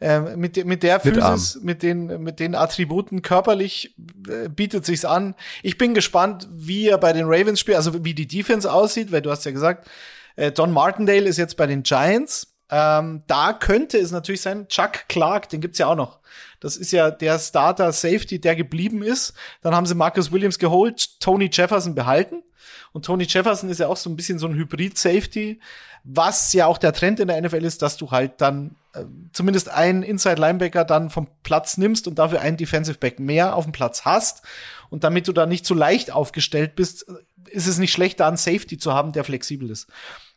[0.01, 3.95] äh, mit, mit der Physis, mit, mit den, mit den Attributen körperlich
[4.29, 5.35] äh, bietet sich's an.
[5.63, 9.23] Ich bin gespannt, wie er bei den Ravens spielt, also wie die Defense aussieht, weil
[9.23, 9.89] du hast ja gesagt,
[10.37, 12.55] äh, Don Martindale ist jetzt bei den Giants.
[12.71, 16.21] Ähm, da könnte es natürlich sein, Chuck Clark, den gibt's ja auch noch.
[16.61, 19.33] Das ist ja der Starter Safety, der geblieben ist.
[19.63, 22.43] Dann haben sie Marcus Williams geholt, Tony Jefferson behalten.
[22.93, 25.61] Und Tony Jefferson ist ja auch so ein bisschen so ein Hybrid-Safety,
[26.05, 29.69] was ja auch der Trend in der NFL ist, dass du halt dann äh, zumindest
[29.69, 34.05] einen Inside-Linebacker dann vom Platz nimmst und dafür einen Defensive Back mehr auf dem Platz
[34.05, 34.43] hast.
[34.89, 37.07] Und damit du da nicht so leicht aufgestellt bist,
[37.47, 39.89] ist es nicht schlecht, da einen Safety zu haben, der flexibel ist.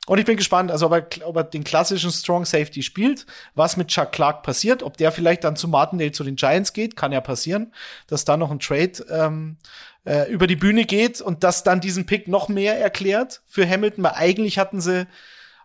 [0.05, 3.77] Und ich bin gespannt, also ob er, ob er den klassischen Strong Safety spielt, was
[3.77, 7.13] mit Chuck Clark passiert, ob der vielleicht dann zu Martindale zu den Giants geht, kann
[7.13, 7.73] ja passieren,
[8.07, 9.57] dass da noch ein Trade ähm,
[10.05, 14.03] äh, über die Bühne geht und das dann diesen Pick noch mehr erklärt für Hamilton,
[14.03, 15.07] weil eigentlich hatten sie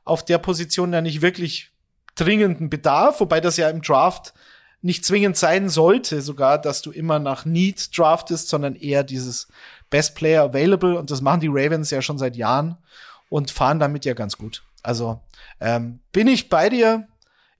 [0.05, 1.73] auf der Position ja nicht wirklich
[2.15, 4.35] dringenden Bedarf, wobei das ja im Draft
[4.81, 9.49] nicht zwingend sein sollte, sogar, dass du immer nach Need draftest, sondern eher dieses
[9.91, 12.79] Best Player Available und das machen die Ravens ja schon seit Jahren
[13.29, 14.63] und fahren damit ja ganz gut.
[14.83, 15.21] Also
[15.61, 17.07] ähm, bin ich bei dir.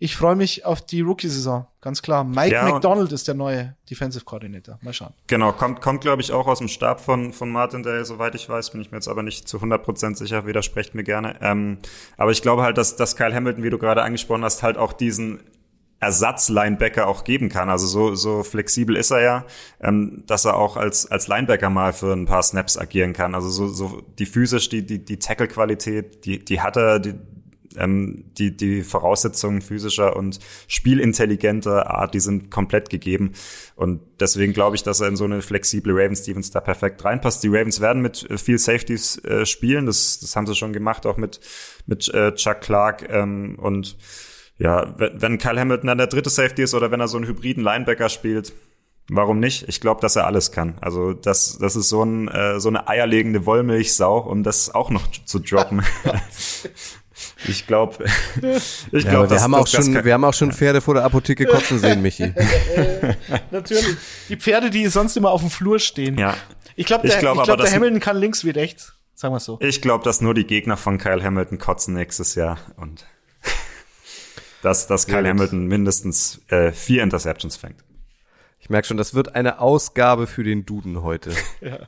[0.01, 2.23] Ich freue mich auf die Rookie-Saison, ganz klar.
[2.23, 4.79] Mike ja, McDonald ist der neue Defensive Coordinator.
[4.81, 5.13] Mal schauen.
[5.27, 8.71] Genau, kommt, kommt glaube ich, auch aus dem Stab von, von Martindale, soweit ich weiß,
[8.71, 11.35] bin ich mir jetzt aber nicht zu 100% sicher, widersprecht mir gerne.
[11.41, 11.79] Ähm,
[12.17, 14.93] aber ich glaube halt, dass, dass Kyle Hamilton, wie du gerade angesprochen hast, halt auch
[14.93, 15.41] diesen
[16.01, 17.69] Ersatz-Linebacker auch geben kann.
[17.69, 19.47] Also so, so flexibel ist er ja,
[19.81, 23.35] ähm, dass er auch als, als Linebacker mal für ein paar Snaps agieren kann.
[23.35, 27.15] Also so, so die physisch, die, die, die Tackle-Qualität, die, die hat er, die,
[27.77, 33.33] ähm, die, die Voraussetzungen physischer und spielintelligenter Art, die sind komplett gegeben.
[33.75, 37.43] Und deswegen glaube ich, dass er in so eine flexible Ravens Stevens da perfekt reinpasst.
[37.43, 39.87] Die Ravens werden mit viel Safeties äh, spielen.
[39.87, 41.41] Das, das haben sie schon gemacht, auch mit,
[41.87, 43.97] mit äh, Chuck Clark ähm, und
[44.59, 47.27] ja, wenn, wenn Kyle Hamilton dann der dritte Safety ist oder wenn er so einen
[47.27, 48.53] hybriden Linebacker spielt,
[49.11, 49.67] Warum nicht?
[49.69, 50.75] Ich glaube, dass er alles kann.
[50.83, 55.11] Also das, das ist so, ein, äh, so eine eierlegende Wollmilchsau, um das auch noch
[55.25, 55.83] zu droppen.
[57.49, 58.05] ich glaube,
[58.93, 61.47] ich glaube, ja, wir haben auch schon, wir haben auch schon Pferde vor der Apotheke
[61.47, 62.35] kotzen sehen, Michi.
[63.51, 63.97] Natürlich.
[64.29, 66.19] Die Pferde, die sonst immer auf dem Flur stehen.
[66.19, 66.37] Ja.
[66.77, 68.93] Ich glaube, der, ich glaub, ich glaub, der Hamilton kann links wie rechts.
[69.15, 69.59] Sagen wir so.
[69.63, 73.07] Ich glaube, dass nur die Gegner von Kyle Hamilton kotzen nächstes Jahr und
[74.63, 77.85] dass, dass Kyle Hamilton mindestens äh, vier Interceptions fängt.
[78.61, 81.33] Ich merke schon, das wird eine Ausgabe für den Duden heute.
[81.61, 81.87] ja.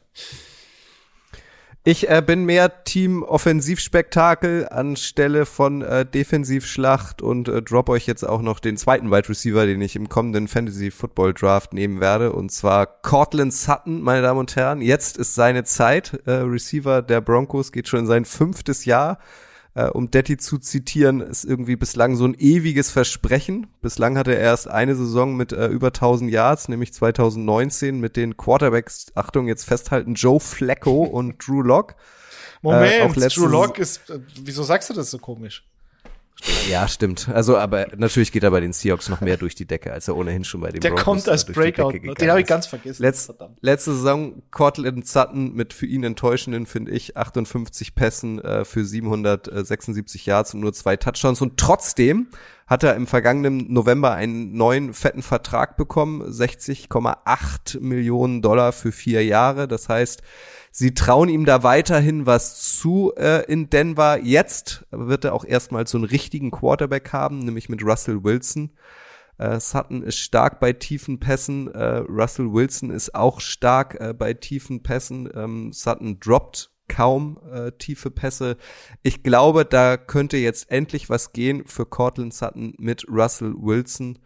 [1.82, 8.22] Ich äh, bin mehr Team Offensivspektakel anstelle von äh, Defensivschlacht und äh, drop euch jetzt
[8.22, 12.34] auch noch den zweiten Wide Receiver, den ich im kommenden Fantasy Football Draft nehmen werde,
[12.34, 14.82] und zwar Cortland Sutton, meine Damen und Herren.
[14.82, 16.20] Jetzt ist seine Zeit.
[16.26, 19.18] Äh, Receiver der Broncos geht schon in sein fünftes Jahr
[19.74, 23.68] äh, um Detti zu zitieren, ist irgendwie bislang so ein ewiges Versprechen.
[23.82, 28.36] Bislang hatte er erst eine Saison mit äh, über 1000 Yards, nämlich 2019 mit den
[28.36, 31.94] Quarterbacks, Achtung, jetzt festhalten, Joe Flacco und Drew Lock.
[32.62, 35.64] Moment, äh, Drew Lock ist, äh, wieso sagst du das so komisch?
[36.68, 37.28] Ja, stimmt.
[37.28, 40.16] Also, aber natürlich geht er bei den Seahawks noch mehr durch die Decke, als er
[40.16, 41.92] ohnehin schon bei den Der Broncos kommt als Breakout.
[41.92, 43.02] Den habe ich ganz vergessen.
[43.02, 48.84] Letz, letzte Saison Cortland Sutton mit für ihn enttäuschenden, finde ich, 58 Pässen äh, für
[48.84, 51.40] 776 Yards und nur zwei Touchdowns.
[51.40, 52.28] Und trotzdem
[52.66, 59.24] hat er im vergangenen November einen neuen fetten Vertrag bekommen, 60,8 Millionen Dollar für vier
[59.24, 59.66] Jahre.
[59.66, 60.22] Das heißt,
[60.70, 64.20] Sie trauen ihm da weiterhin was zu äh, in Denver.
[64.22, 68.70] Jetzt wird er auch erstmal so einen richtigen Quarterback haben, nämlich mit Russell Wilson.
[69.38, 71.68] Äh, Sutton ist stark bei tiefen Pässen.
[71.68, 75.28] Äh, Russell Wilson ist auch stark äh, bei tiefen Pässen.
[75.34, 78.56] Ähm, Sutton droppt kaum äh, tiefe Pässe.
[79.02, 84.18] Ich glaube, da könnte jetzt endlich was gehen für Cortland Sutton mit Russell Wilson.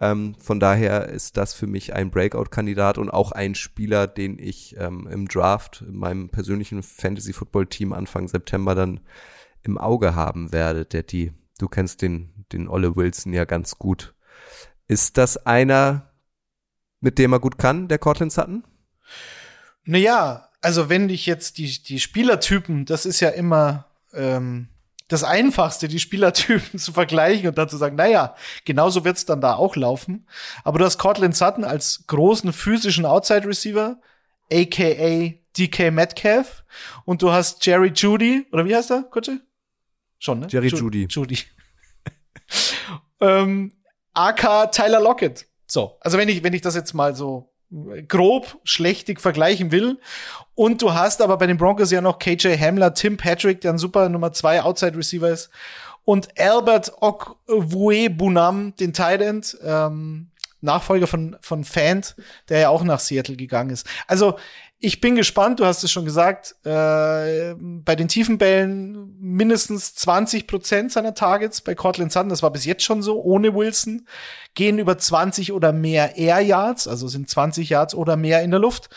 [0.00, 4.76] Ähm, von daher ist das für mich ein Breakout-Kandidat und auch ein Spieler, den ich
[4.78, 9.00] ähm, im Draft in meinem persönlichen Fantasy-Football-Team Anfang September dann
[9.62, 10.84] im Auge haben werde.
[10.84, 14.14] Der die, du kennst den, den Olle Wilson ja ganz gut.
[14.86, 16.12] Ist das einer,
[17.00, 18.64] mit dem er gut kann, der Cortland Sutton?
[19.84, 24.68] Naja, also wenn ich jetzt die, die Spielertypen, das ist ja immer, ähm,
[25.08, 29.54] das Einfachste, die Spielertypen zu vergleichen und dann zu sagen, naja, genauso wird's dann da
[29.54, 30.26] auch laufen.
[30.64, 33.98] Aber du hast Cortland Sutton als großen physischen Outside Receiver,
[34.52, 36.64] aka DK Metcalf,
[37.04, 39.40] und du hast Jerry Judy, oder wie heißt er, Kutsche?
[40.18, 40.46] Schon, ne?
[40.48, 41.06] Jerry Ju Judy.
[41.08, 41.38] Judy.
[43.20, 43.72] ähm,
[44.14, 45.46] AK Tyler Lockett.
[45.66, 47.52] So, also wenn ich, wenn ich das jetzt mal so
[48.08, 49.98] grob schlechtig vergleichen will.
[50.54, 53.78] Und du hast aber bei den Broncos ja noch KJ Hamler, Tim Patrick, der ein
[53.78, 55.50] super Nummer zwei Outside Receiver ist.
[56.04, 60.28] Und Albert Okwue-Bunam, den Tight End, ähm,
[60.60, 62.16] Nachfolger von, von Fant,
[62.48, 63.86] der ja auch nach Seattle gegangen ist.
[64.06, 64.38] Also,
[64.80, 70.46] ich bin gespannt, du hast es schon gesagt, äh, bei den tiefen Bällen mindestens 20
[70.46, 74.06] Prozent seiner Targets bei Cortland Sutton, das war bis jetzt schon so, ohne Wilson,
[74.54, 78.60] gehen über 20 oder mehr Air Yards, also sind 20 Yards oder mehr in der
[78.60, 78.90] Luft.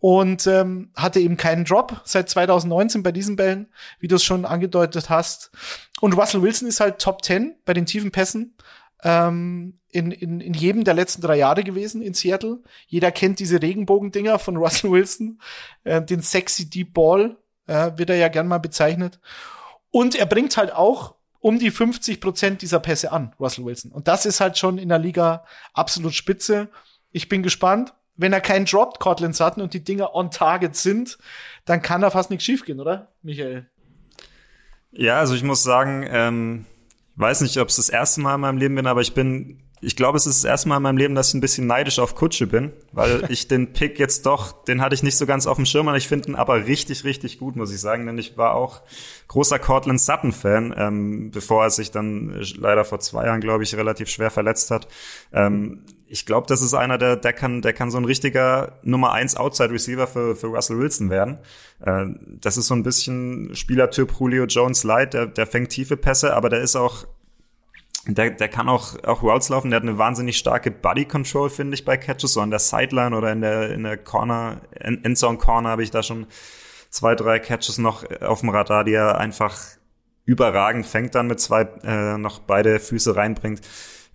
[0.00, 3.66] Und ähm, hatte eben keinen Drop seit 2019 bei diesen Bällen,
[3.98, 5.50] wie du es schon angedeutet hast.
[6.00, 8.54] Und Russell Wilson ist halt Top 10 bei den tiefen Pässen.
[9.02, 12.60] Ähm, in, in, in jedem der letzten drei Jahre gewesen in Seattle.
[12.86, 15.40] Jeder kennt diese Regenbogendinger von Russell Wilson,
[15.84, 19.20] äh, den sexy Deep Ball äh, wird er ja gern mal bezeichnet.
[19.90, 23.92] Und er bringt halt auch um die 50 Prozent dieser Pässe an, Russell Wilson.
[23.92, 26.68] Und das ist halt schon in der Liga absolut spitze.
[27.12, 27.94] Ich bin gespannt.
[28.20, 31.18] Wenn er keinen droppt, Cortland Sutton, und die Dinger on target sind,
[31.64, 33.70] dann kann da fast nichts schiefgehen, oder, Michael?
[34.90, 36.66] Ja, also ich muss sagen, ähm,
[37.14, 39.96] weiß nicht, ob es das erste Mal in meinem Leben bin, aber ich bin, ich
[39.96, 42.14] glaube, es ist das erste Mal in meinem Leben, dass ich ein bisschen neidisch auf
[42.14, 45.56] Kutsche bin, weil ich den Pick jetzt doch, den hatte ich nicht so ganz auf
[45.56, 48.36] dem Schirm, und ich finde ihn aber richtig, richtig gut, muss ich sagen, denn ich
[48.36, 48.82] war auch
[49.28, 54.08] großer Cortland Sutton-Fan, ähm, bevor er sich dann leider vor zwei Jahren, glaube ich, relativ
[54.08, 54.88] schwer verletzt hat.
[55.32, 59.12] Ähm, ich glaube, das ist einer, der, der kann, der kann so ein richtiger Nummer
[59.12, 61.38] eins Outside Receiver für, für Russell Wilson werden.
[61.80, 62.06] Äh,
[62.40, 66.48] das ist so ein bisschen Spielertyp Julio Jones Light, der, der fängt tiefe Pässe, aber
[66.48, 67.06] der ist auch,
[68.16, 69.70] der, der kann auch, auch Routes laufen.
[69.70, 73.16] Der hat eine wahnsinnig starke Body Control, finde ich, bei Catches, so an der Sideline
[73.16, 76.26] oder in der, in der Corner, Endzone Corner habe ich da schon
[76.90, 79.58] zwei, drei Catches noch auf dem Radar, die er einfach
[80.24, 83.62] überragend fängt dann mit zwei, äh, noch beide Füße reinbringt.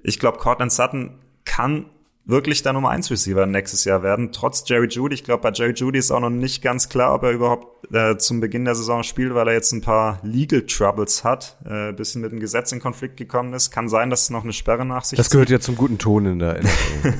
[0.03, 1.87] Ich glaube, Cortland Sutton kann
[2.25, 5.15] wirklich der Nummer 1 Receiver nächstes Jahr werden, trotz Jerry Judy.
[5.15, 8.17] Ich glaube, bei Jerry Judy ist auch noch nicht ganz klar, ob er überhaupt äh,
[8.17, 12.21] zum Beginn der Saison spielt, weil er jetzt ein paar Legal Troubles hat, äh, bisschen
[12.21, 13.71] mit dem Gesetz in Konflikt gekommen ist.
[13.71, 16.25] Kann sein, dass es noch eine Sperre nach sich Das gehört ja zum guten Ton
[16.25, 17.13] in der NFL.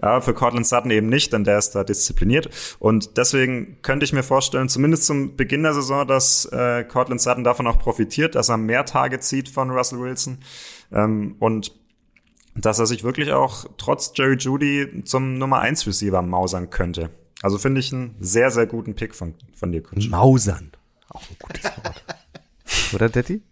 [0.00, 2.50] Aber für Cortland Sutton eben nicht, denn der ist da diszipliniert.
[2.78, 7.44] Und deswegen könnte ich mir vorstellen, zumindest zum Beginn der Saison, dass äh, Cortland Sutton
[7.44, 10.38] davon auch profitiert, dass er mehr Tage zieht von Russell Wilson.
[10.92, 11.81] Ähm, und
[12.54, 17.10] dass er sich wirklich auch trotz Jerry Judy zum Nummer 1 Receiver mausern könnte.
[17.42, 20.08] Also finde ich einen sehr, sehr guten Pick von, von dir, Kutsch.
[20.08, 20.72] Mausern.
[21.08, 22.04] Auch ein gutes Wort.
[22.94, 23.42] Oder, Detti?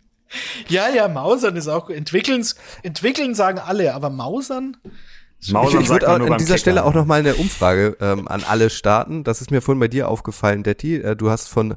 [0.68, 2.46] Ja, ja, Mausern ist auch entwickeln.
[2.82, 4.76] Entwickeln sagen alle, aber Mausern?
[5.50, 6.58] Mausern ich, ich würde an dieser Kicker.
[6.58, 9.24] Stelle auch noch mal eine Umfrage ähm, an alle starten.
[9.24, 10.96] Das ist mir vorhin bei dir aufgefallen, Detti.
[10.96, 11.76] Äh, du hast von,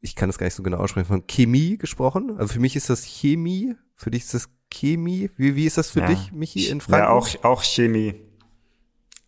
[0.00, 2.34] ich kann das gar nicht so genau aussprechen, von Chemie gesprochen.
[2.36, 5.30] Also für mich ist das Chemie, für dich ist das Chemie.
[5.36, 6.06] Wie, wie ist das für ja.
[6.06, 7.34] dich, Michi, in Frankreich?
[7.34, 8.14] Ja, auch, auch Chemie.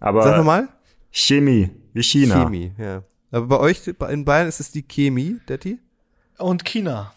[0.01, 0.69] Aber Sag nochmal.
[1.11, 2.45] Chemie, wie China.
[2.45, 3.03] Chemie, ja.
[3.31, 5.79] Aber bei euch in Bayern ist es die Chemie, Detti?
[6.39, 7.13] Und China.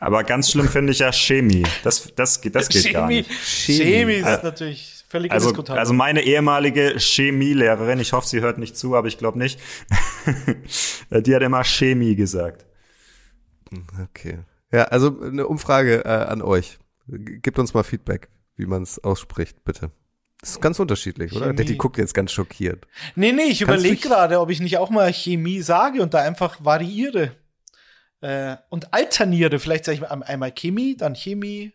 [0.00, 1.64] Aber ganz schlimm finde ich ja Chemie.
[1.82, 3.30] Das, das, geht, das geht Chemie, gar nicht.
[3.30, 8.58] Chemie, Chemie ist also, natürlich völlig also, Also meine ehemalige Chemielehrerin, ich hoffe, sie hört
[8.58, 9.60] nicht zu, aber ich glaube nicht,
[11.10, 12.66] die hat immer Chemie gesagt.
[14.02, 14.40] Okay.
[14.72, 16.78] Ja, also eine Umfrage äh, an euch.
[17.06, 19.90] Gebt uns mal Feedback, wie man es ausspricht, bitte.
[20.40, 21.44] Das ist ganz unterschiedlich, Chemie.
[21.46, 21.64] oder?
[21.64, 22.86] Die guckt jetzt ganz schockiert.
[23.14, 26.62] Nee, nee, ich überlege gerade, ob ich nicht auch mal Chemie sage und da einfach
[26.62, 27.32] variiere.
[28.20, 29.58] Äh, und alterniere.
[29.58, 31.72] Vielleicht sage ich einmal Chemie, dann Chemie.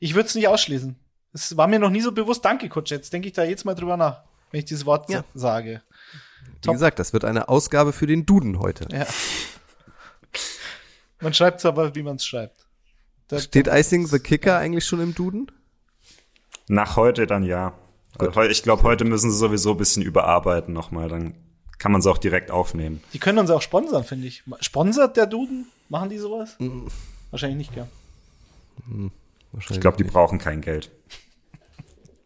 [0.00, 0.96] Ich würde es nicht ausschließen.
[1.32, 2.44] Es war mir noch nie so bewusst.
[2.44, 2.90] Danke, Coach.
[2.90, 5.24] Jetzt denke ich da jetzt mal drüber nach, wenn ich dieses Wort ja.
[5.34, 5.82] sage.
[6.46, 6.74] Wie Top.
[6.74, 8.86] gesagt, das wird eine Ausgabe für den Duden heute.
[8.90, 9.06] Ja.
[11.20, 12.67] Man schreibt es aber, wie man es schreibt.
[13.28, 15.50] Das Steht Icing the Kicker eigentlich schon im Duden?
[16.68, 17.74] Nach heute dann ja.
[18.18, 21.08] Also ich glaube, heute müssen sie sowieso ein bisschen überarbeiten nochmal.
[21.08, 21.34] Dann
[21.78, 23.02] kann man sie auch direkt aufnehmen.
[23.12, 24.42] Die können uns auch sponsern, finde ich.
[24.60, 25.66] Sponsert der Duden?
[25.88, 26.56] Machen die sowas?
[26.58, 26.88] Mhm.
[27.30, 27.86] Wahrscheinlich nicht, gell?
[28.86, 29.12] Mhm.
[29.70, 30.90] Ich glaube, die brauchen kein Geld.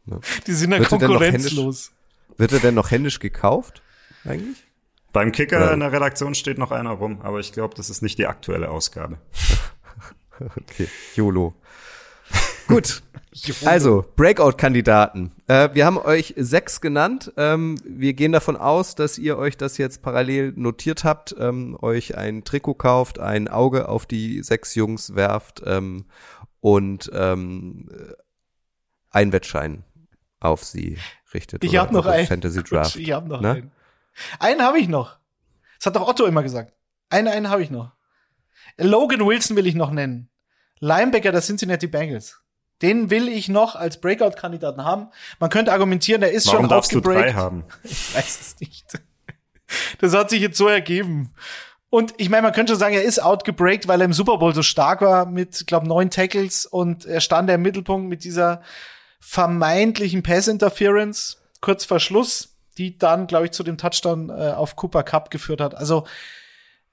[0.04, 0.18] Ja.
[0.48, 1.92] Die sind ja konkurrenzlos.
[2.36, 3.82] wird er denn noch händisch gekauft?
[4.24, 4.64] Eigentlich?
[5.12, 5.74] Beim Kicker Oder?
[5.74, 8.68] in der Redaktion steht noch einer rum, aber ich glaube, das ist nicht die aktuelle
[8.72, 9.18] Ausgabe.
[10.56, 11.54] okay, YOLO.
[12.68, 13.02] Gut.
[13.64, 15.32] Also, Breakout-Kandidaten.
[15.46, 17.32] Äh, wir haben euch sechs genannt.
[17.38, 22.16] Ähm, wir gehen davon aus, dass ihr euch das jetzt parallel notiert habt, ähm, euch
[22.16, 26.04] ein Trikot kauft, ein Auge auf die sechs Jungs werft ähm,
[26.60, 27.88] und ähm,
[29.10, 29.84] ein Wettschein
[30.40, 30.98] auf sie
[31.32, 31.64] richtet.
[31.64, 32.26] Ich habe noch einen.
[32.26, 32.96] Fantasy Draft.
[32.96, 33.52] Ich habe noch Na?
[33.52, 33.72] einen.
[34.38, 35.16] Einen habe ich noch.
[35.78, 36.74] Das hat doch Otto immer gesagt.
[37.08, 37.92] Einen, einen habe ich noch.
[38.78, 40.30] Logan Wilson will ich noch nennen.
[40.80, 42.40] Linebacker der Cincinnati Bengals.
[42.80, 45.08] Den will ich noch als Breakout-Kandidaten haben.
[45.38, 47.28] Man könnte argumentieren, der ist Warum schon darfst outgebreakt.
[47.28, 47.64] Du drei haben?
[47.84, 48.86] Ich weiß es nicht.
[50.00, 51.32] Das hat sich jetzt so ergeben.
[51.88, 54.54] Und ich meine, man könnte schon sagen, er ist outgebreakt, weil er im Super Bowl
[54.54, 58.62] so stark war mit, glaube neun Tackles und er stand im Mittelpunkt mit dieser
[59.20, 65.02] vermeintlichen Pass-Interference kurz vor Schluss, die dann, glaube ich, zu dem Touchdown äh, auf Cooper
[65.04, 65.74] Cup geführt hat.
[65.74, 66.06] Also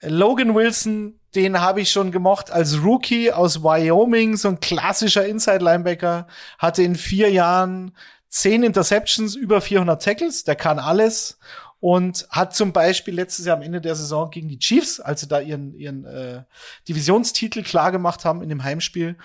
[0.02, 6.28] Logan Wilson, den habe ich schon gemocht als Rookie aus Wyoming, so ein klassischer Inside-Linebacker,
[6.58, 7.96] hatte in vier Jahren
[8.30, 11.38] zehn Interceptions, über 400 Tackles, der kann alles.
[11.82, 15.30] Und hat zum Beispiel letztes Jahr am Ende der Saison gegen die Chiefs, als sie
[15.30, 16.44] da ihren, ihren äh,
[16.90, 19.16] Divisionstitel klar gemacht haben in dem Heimspiel,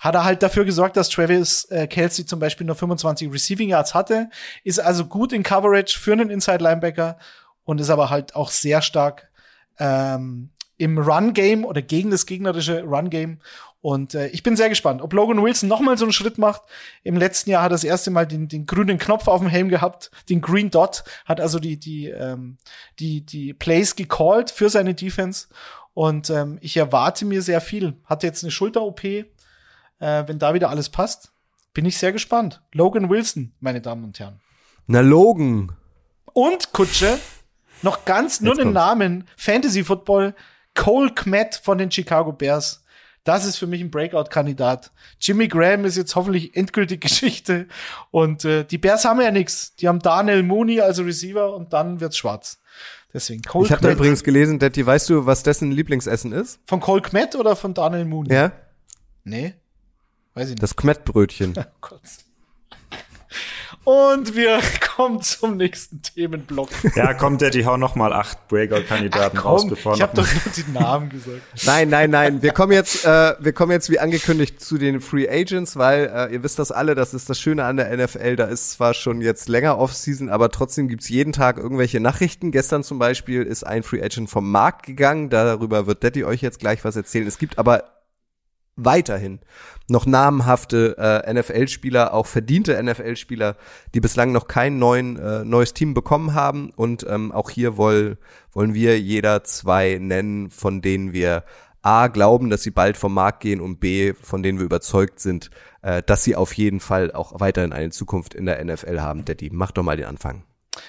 [0.00, 3.94] hat er halt dafür gesorgt, dass Travis äh, Kelsey zum Beispiel nur 25 Receiving Yards
[3.94, 4.28] hatte,
[4.64, 7.16] ist also gut in Coverage für einen Inside Linebacker
[7.64, 9.30] und ist aber halt auch sehr stark
[9.78, 13.38] ähm, im Run-Game oder gegen das gegnerische Run-Game.
[13.80, 16.62] Und äh, ich bin sehr gespannt, ob Logan Wilson noch mal so einen Schritt macht.
[17.02, 19.68] Im letzten Jahr hat er das erste Mal den, den grünen Knopf auf dem Helm
[19.68, 22.56] gehabt, den Green Dot, hat also die, die, ähm,
[22.98, 25.48] die, die Plays gecallt für seine Defense.
[25.92, 27.94] Und ähm, ich erwarte mir sehr viel.
[28.04, 29.04] Hat jetzt eine Schulter-OP.
[29.04, 29.26] Äh,
[30.00, 31.32] wenn da wieder alles passt,
[31.74, 32.62] bin ich sehr gespannt.
[32.72, 34.40] Logan Wilson, meine Damen und Herren.
[34.86, 35.72] Na, Logan.
[36.32, 37.18] Und Kutsche,
[37.82, 40.34] noch ganz nur den Namen Fantasy Football
[40.74, 42.84] Cole Kmet von den Chicago Bears.
[43.24, 44.92] Das ist für mich ein Breakout-Kandidat.
[45.18, 47.66] Jimmy Graham ist jetzt hoffentlich endgültig Geschichte.
[48.10, 49.74] Und äh, die Bears haben ja nichts.
[49.76, 52.60] Die haben Daniel Mooney als Receiver und dann wird's schwarz.
[53.14, 56.58] Deswegen Cole Ich habe übrigens gelesen, Daddy, weißt du, was dessen Lieblingsessen ist?
[56.66, 58.34] Von Cole Kmet oder von Daniel Mooney?
[58.34, 58.52] Ja.
[59.22, 59.54] Nee.
[60.34, 60.62] Weiß ich nicht.
[60.62, 61.54] Das Kmet-Brötchen.
[61.56, 62.00] oh Gott.
[63.84, 64.60] Und wir
[64.96, 66.70] kommen zum nächsten Themenblock.
[66.94, 70.52] Ja, kommt der, die hau noch mal acht Breakout-Kandidaten raus, bevor Ich habe doch nur
[70.56, 71.42] die Namen gesagt.
[71.66, 72.42] Nein, nein, nein.
[72.42, 76.32] Wir kommen jetzt, äh, wir kommen jetzt wie angekündigt zu den Free Agents, weil äh,
[76.32, 78.36] ihr wisst das alle, das ist das Schöne an der NFL.
[78.36, 82.50] Da ist zwar schon jetzt länger Off-Season, aber trotzdem gibt's jeden Tag irgendwelche Nachrichten.
[82.52, 85.28] Gestern zum Beispiel ist ein Free Agent vom Markt gegangen.
[85.30, 87.26] Darüber wird Daddy euch jetzt gleich was erzählen.
[87.26, 87.84] Es gibt aber
[88.76, 89.40] weiterhin
[89.88, 93.56] noch namhafte äh, NFL-Spieler, auch verdiente NFL-Spieler,
[93.94, 96.70] die bislang noch kein neuen, äh, neues Team bekommen haben.
[96.70, 98.18] Und ähm, auch hier woll,
[98.52, 101.44] wollen wir jeder zwei nennen, von denen wir
[101.82, 105.50] A glauben, dass sie bald vom Markt gehen und B, von denen wir überzeugt sind,
[105.82, 109.26] äh, dass sie auf jeden Fall auch weiterhin eine Zukunft in der NFL haben.
[109.26, 110.44] Daddy, mach doch mal den Anfang.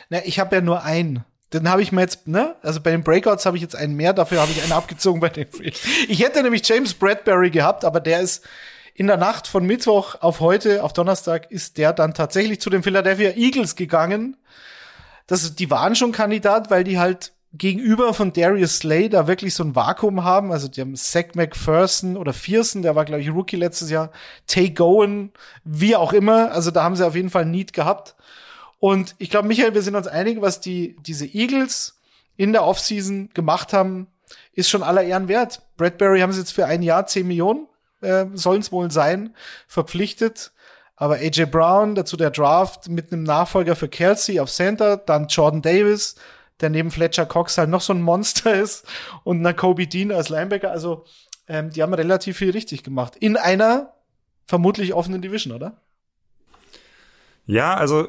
[0.10, 1.26] Na, ich habe ja nur einen.
[1.54, 2.56] Den habe ich mir jetzt, ne?
[2.62, 5.30] Also bei den Breakouts habe ich jetzt einen mehr, dafür habe ich einen abgezogen bei
[5.30, 5.72] den Free.
[6.08, 8.43] Ich hätte nämlich James Bradbury gehabt, aber der ist
[8.96, 12.82] in der Nacht von Mittwoch auf heute, auf Donnerstag, ist der dann tatsächlich zu den
[12.82, 14.38] Philadelphia Eagles gegangen.
[15.28, 19.64] Das, die waren schon Kandidat, weil die halt gegenüber von Darius Slay da wirklich so
[19.64, 20.52] ein Vakuum haben.
[20.52, 24.12] Also die haben Zach McPherson oder Fearson, der war, glaube ich, Rookie letztes Jahr,
[24.48, 25.32] Tay Gowen,
[25.64, 26.52] wie auch immer.
[26.52, 28.16] Also da haben sie auf jeden Fall Need gehabt.
[28.80, 31.99] Und ich glaube, Michael, wir sind uns einig, was die, diese Eagles
[32.38, 34.07] in der Offseason gemacht haben,
[34.53, 35.61] ist schon aller Ehren wert.
[35.78, 37.67] Bradbury haben sie jetzt für ein Jahr 10 Millionen,
[38.01, 39.36] äh, sollen es wohl sein,
[39.67, 40.51] verpflichtet.
[40.95, 45.61] Aber AJ Brown, dazu der Draft mit einem Nachfolger für Kelsey auf Center, dann Jordan
[45.61, 46.15] Davis,
[46.61, 48.86] der neben Fletcher Cox halt noch so ein Monster ist
[49.23, 50.71] und einer Kobe Dean als Linebacker.
[50.71, 51.05] Also
[51.47, 53.15] ähm, die haben relativ viel richtig gemacht.
[53.17, 53.93] In einer
[54.45, 55.82] vermutlich offenen Division, oder?
[57.46, 58.08] Ja, also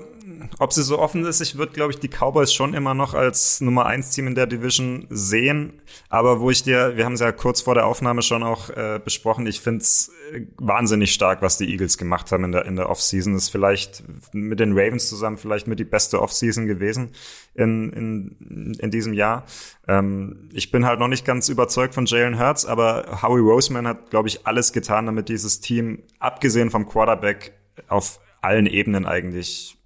[0.58, 3.60] ob sie so offen ist, ich würde, glaube ich, die Cowboys schon immer noch als
[3.60, 5.80] Nummer eins Team in der Division sehen.
[6.08, 9.00] Aber wo ich dir, wir haben es ja kurz vor der Aufnahme schon auch äh,
[9.02, 12.76] besprochen, ich finde es äh, wahnsinnig stark, was die Eagles gemacht haben in der, in
[12.76, 13.34] der Offseason.
[13.34, 17.10] Ist vielleicht mit den Ravens zusammen vielleicht mit die beste Offseason gewesen
[17.54, 19.44] in, in, in diesem Jahr.
[19.86, 24.10] Ähm, ich bin halt noch nicht ganz überzeugt von Jalen Hurts, aber Howie Roseman hat,
[24.10, 27.52] glaube ich, alles getan, damit dieses Team, abgesehen vom Quarterback,
[27.88, 29.76] auf allen Ebenen eigentlich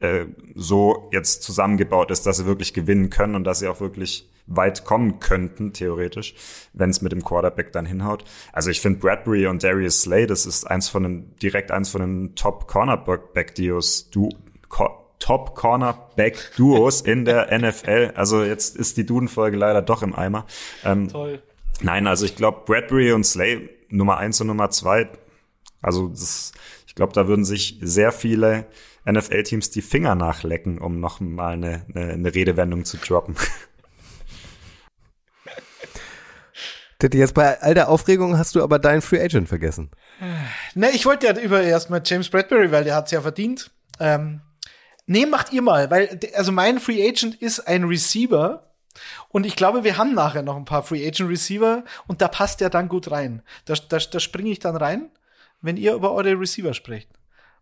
[0.00, 4.30] äh, so jetzt zusammengebaut ist, dass sie wirklich gewinnen können und dass sie auch wirklich
[4.46, 6.34] weit kommen könnten, theoretisch,
[6.74, 8.24] wenn es mit dem Quarterback dann hinhaut.
[8.52, 12.02] Also ich finde Bradbury und Darius Slay, das ist eins von den, direkt eins von
[12.02, 14.28] den Top Cornerback-Duos, du,
[15.18, 18.12] Top Cornerback-Duos in der NFL.
[18.14, 20.44] Also jetzt ist die Duden-Folge leider doch im Eimer.
[20.84, 21.42] Ähm, Toll.
[21.80, 25.08] Nein, also ich glaube, Bradbury und Slay Nummer eins und Nummer zwei,
[25.80, 26.52] also das
[26.94, 28.66] ich glaube, da würden sich sehr viele
[29.04, 33.34] NFL-Teams die Finger nachlecken, um noch mal eine, eine, eine Redewendung zu droppen.
[37.12, 39.90] Jetzt bei all der Aufregung hast du aber deinen Free Agent vergessen.
[40.76, 43.72] Ne, ich wollte ja über erstmal James Bradbury, weil der hat's ja verdient.
[43.98, 44.42] Ähm,
[45.06, 48.72] nee, macht ihr mal, weil also mein Free Agent ist ein Receiver
[49.30, 52.60] und ich glaube, wir haben nachher noch ein paar Free Agent Receiver und da passt
[52.60, 53.42] der dann gut rein.
[53.64, 55.10] Da, da, da springe ich dann rein
[55.64, 57.08] wenn ihr über eure Receiver sprecht.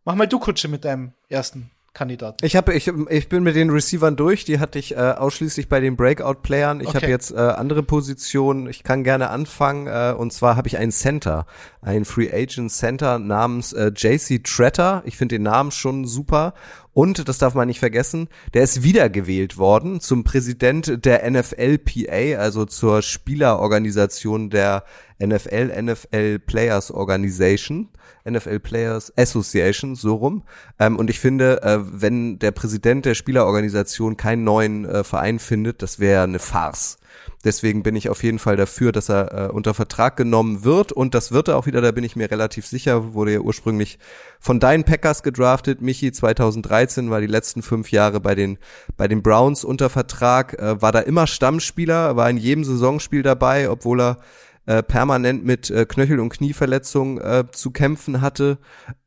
[0.04, 2.44] Mach mal du Kutsche mit deinem ersten Kandidaten.
[2.44, 5.78] Ich habe ich, ich bin mit den Receivern durch, die hatte ich äh, ausschließlich bei
[5.78, 6.80] den Breakout Playern.
[6.80, 6.96] Ich okay.
[6.96, 8.66] habe jetzt äh, andere Positionen.
[8.66, 11.46] Ich kann gerne anfangen äh, und zwar habe ich einen Center,
[11.82, 15.02] einen Free Agent Center namens äh, JC Tretter.
[15.04, 16.54] Ich finde den Namen schon super
[16.94, 22.66] und das darf man nicht vergessen, der ist wiedergewählt worden zum Präsident der NFLPA, also
[22.66, 24.84] zur Spielerorganisation der
[25.18, 27.88] NFL, NFL Players Organization,
[28.28, 30.42] NFL Players Association, so rum.
[30.78, 35.80] Ähm, und ich finde, äh, wenn der Präsident der Spielerorganisation keinen neuen äh, Verein findet,
[35.82, 36.98] das wäre eine Farce.
[37.44, 40.92] Deswegen bin ich auf jeden Fall dafür, dass er äh, unter Vertrag genommen wird.
[40.92, 43.98] Und das wird er auch wieder, da bin ich mir relativ sicher, wurde ja ursprünglich
[44.38, 45.82] von deinen Packers gedraftet.
[45.82, 48.58] Michi 2013 war die letzten fünf Jahre bei den,
[48.96, 53.68] bei den Browns unter Vertrag, äh, war da immer Stammspieler, war in jedem Saisonspiel dabei,
[53.68, 54.18] obwohl er
[54.66, 58.58] äh, permanent mit äh, Knöchel- und Knieverletzungen äh, zu kämpfen hatte,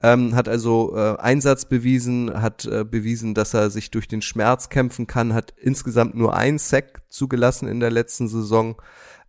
[0.02, 4.70] ähm, hat also äh, Einsatz bewiesen, hat äh, bewiesen, dass er sich durch den Schmerz
[4.70, 8.76] kämpfen kann, hat insgesamt nur ein Sack zugelassen in der letzten Saison.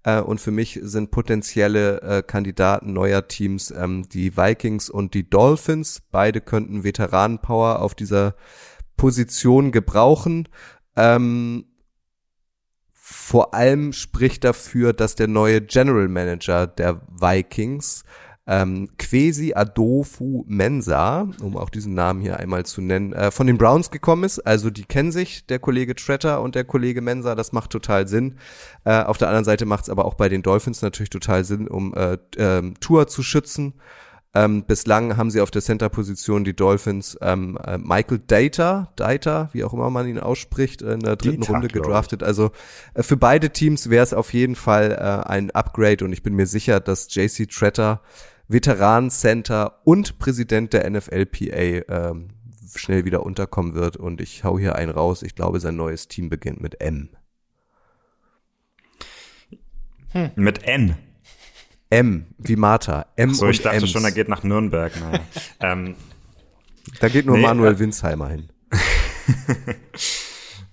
[0.03, 5.29] Äh, und für mich sind potenzielle äh, Kandidaten neuer Teams ähm, die Vikings und die
[5.29, 6.03] Dolphins.
[6.11, 8.35] Beide könnten Veteranenpower auf dieser
[8.97, 10.49] Position gebrauchen.
[10.97, 11.67] Ähm,
[13.27, 18.05] vor allem spricht dafür, dass der neue General Manager der Vikings
[18.47, 23.59] ähm, Quesi Adofu Mensa, um auch diesen Namen hier einmal zu nennen, äh, von den
[23.59, 24.39] Browns gekommen ist.
[24.47, 28.37] Also die kennen sich, der Kollege Tretter und der Kollege Mensa, das macht total Sinn.
[28.85, 31.67] Äh, auf der anderen Seite macht es aber auch bei den Dolphins natürlich total Sinn,
[31.67, 33.75] um äh, äh, Tour zu schützen.
[34.37, 39.65] Ähm, bislang haben sie auf der Center-Position die Dolphins ähm, äh, Michael Data, Data, wie
[39.65, 42.23] auch immer man ihn ausspricht, in der dritten Dieter, Runde gedraftet.
[42.23, 42.51] Also
[42.93, 46.35] äh, für beide Teams wäre es auf jeden Fall äh, ein Upgrade und ich bin
[46.35, 48.03] mir sicher, dass JC Tretter,
[48.47, 52.29] Veteran Center und Präsident der NFLPA ähm,
[52.75, 55.23] schnell wieder unterkommen wird und ich hau hier einen raus.
[55.23, 57.09] Ich glaube, sein neues Team beginnt mit M.
[60.11, 60.31] Hm.
[60.37, 60.95] Mit N.
[61.91, 63.07] M, wie Martha.
[63.17, 63.91] M so, und ich dachte Ems.
[63.91, 64.93] schon, er geht nach Nürnberg.
[65.01, 65.21] Naja.
[65.61, 65.95] ähm,
[67.01, 68.49] Da geht nur Nee, Manuel äh, Winsheimer hin.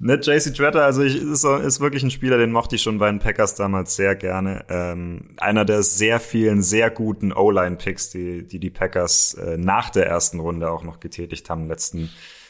[0.06, 3.10] Ne, JC Tretter, also ich, ist, ist wirklich ein Spieler, den mochte ich schon bei
[3.10, 4.66] den Packers damals sehr gerne.
[4.68, 10.08] Ähm, einer der sehr vielen, sehr guten O-Line-Picks, die, die die Packers äh, nach der
[10.08, 12.10] ersten Runde auch noch getätigt haben in den letzten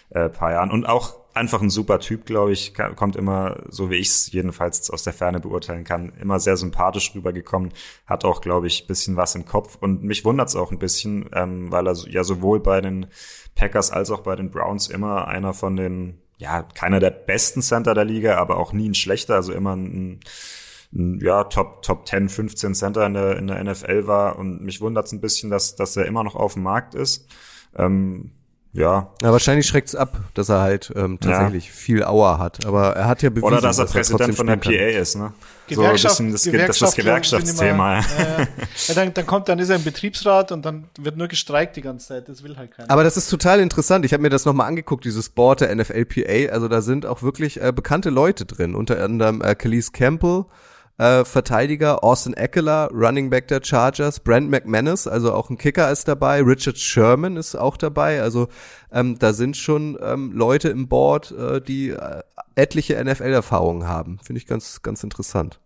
[0.10, 0.72] äh, paar Jahren.
[0.72, 2.74] Und auch einfach ein super Typ, glaube ich.
[2.96, 7.14] Kommt immer, so wie ich es jedenfalls aus der Ferne beurteilen kann, immer sehr sympathisch
[7.16, 7.74] rübergekommen.
[8.06, 9.78] Hat auch, glaube ich, bisschen was im Kopf.
[9.80, 13.08] Und mich wundert es auch ein bisschen, ähm, weil er ja sowohl bei den
[13.56, 17.94] Packers als auch bei den Browns immer einer von den ja, keiner der besten Center
[17.94, 20.20] der Liga, aber auch nie ein schlechter, also immer ein,
[20.94, 24.82] ein ja, Top, Top 10, 15 Center in der, in der NFL war und mich
[24.82, 27.28] wundert es ein bisschen, dass, dass er immer noch auf dem Markt ist.
[27.76, 28.32] Ähm,
[28.74, 32.66] ja, Ja, wahrscheinlich schreckt's ab, dass er halt ähm, tatsächlich viel Auer hat.
[32.66, 35.02] Aber er hat ja bewiesen, oder dass er Präsident trotzdem von der PA kann.
[35.02, 35.34] ist, ne?
[35.68, 38.00] Gewerkschaft, so ein bisschen das, das, das sind Gewerkschaftsthema.
[38.00, 38.48] immer, äh,
[38.88, 41.82] ja, dann, dann kommt, dann ist er im Betriebsrat und dann wird nur gestreikt die
[41.82, 42.28] ganze Zeit.
[42.28, 42.90] Das will halt keiner.
[42.90, 44.06] Aber das ist total interessant.
[44.06, 46.52] Ich habe mir das nochmal angeguckt, dieses Board der NFLPA.
[46.52, 48.76] Also da sind auch wirklich äh, bekannte Leute drin.
[48.76, 50.46] Unter anderem äh, Khalees Campbell,
[50.98, 56.08] äh, Verteidiger, Austin Eckler, Running Back der Chargers, Brent McManus, also auch ein Kicker ist
[56.08, 58.22] dabei, Richard Sherman ist auch dabei.
[58.22, 58.48] Also
[58.92, 62.22] ähm, da sind schon ähm, Leute im Board, äh, die äh,
[62.56, 64.20] etliche NFL-Erfahrungen haben.
[64.24, 65.60] Finde ich ganz, ganz interessant.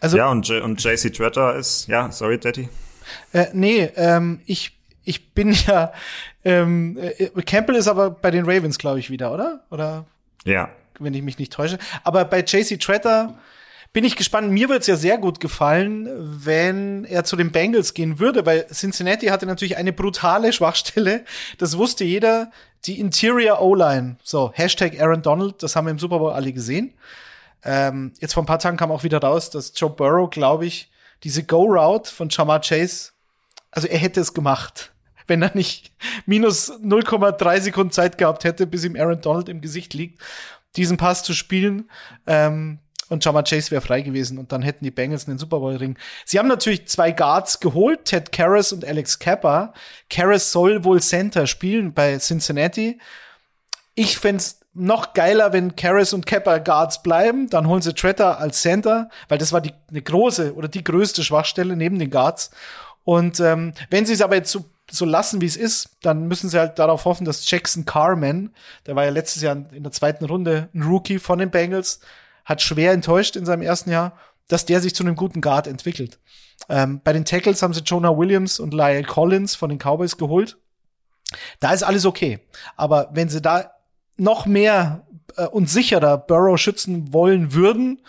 [0.00, 2.68] Also, Ja, und, J- und JC Tretter ist, ja, sorry, Daddy.
[3.32, 5.92] Äh, nee, ähm, ich, ich bin ja,
[6.44, 9.64] ähm, äh, Campbell ist aber bei den Ravens, glaube ich, wieder, oder?
[9.70, 10.06] Oder
[10.44, 10.70] Ja.
[10.98, 11.78] wenn ich mich nicht täusche.
[12.04, 13.38] Aber bei JC Tretter
[13.92, 14.50] bin ich gespannt.
[14.50, 16.08] Mir wird's ja sehr gut gefallen,
[16.44, 21.24] wenn er zu den Bengals gehen würde, weil Cincinnati hatte natürlich eine brutale Schwachstelle.
[21.58, 22.50] Das wusste jeder.
[22.86, 24.16] Die Interior O-Line.
[24.22, 26.94] So, Hashtag Aaron Donald, das haben wir im Super Bowl alle gesehen.
[27.62, 30.90] Ähm, jetzt vor ein paar Tagen kam auch wieder raus, dass Joe Burrow, glaube ich,
[31.22, 33.10] diese Go-Route von Jamar Chase,
[33.70, 34.92] also er hätte es gemacht,
[35.30, 35.92] wenn er nicht
[36.26, 40.20] minus 0,3 Sekunden Zeit gehabt hätte, bis ihm Aaron Donald im Gesicht liegt,
[40.76, 41.88] diesen Pass zu spielen.
[42.26, 45.74] Ähm, und Jamar Chase wäre frei gewesen und dann hätten die Bengals einen Super Bowl
[45.74, 45.98] Ring.
[46.24, 49.74] Sie haben natürlich zwei Guards geholt, Ted Karras und Alex Kappa.
[50.08, 53.00] Karras soll wohl Center spielen bei Cincinnati.
[53.96, 58.62] Ich fänd's noch geiler, wenn Karras und Kappa Guards bleiben, dann holen sie Tretter als
[58.62, 62.52] Center, weil das war die eine große oder die größte Schwachstelle neben den Guards.
[63.02, 66.48] Und ähm, wenn sie es aber jetzt so, so lassen, wie es ist, dann müssen
[66.48, 68.54] sie halt darauf hoffen, dass Jackson Carman,
[68.86, 72.00] der war ja letztes Jahr in der zweiten Runde ein Rookie von den Bengals,
[72.44, 74.18] hat schwer enttäuscht in seinem ersten Jahr,
[74.48, 76.18] dass der sich zu einem guten Guard entwickelt.
[76.68, 80.58] Ähm, bei den Tackles haben sie Jonah Williams und Lyle Collins von den Cowboys geholt.
[81.60, 82.40] Da ist alles okay.
[82.76, 83.72] Aber wenn sie da
[84.16, 88.02] noch mehr äh, und sicherer Burrow schützen wollen würden,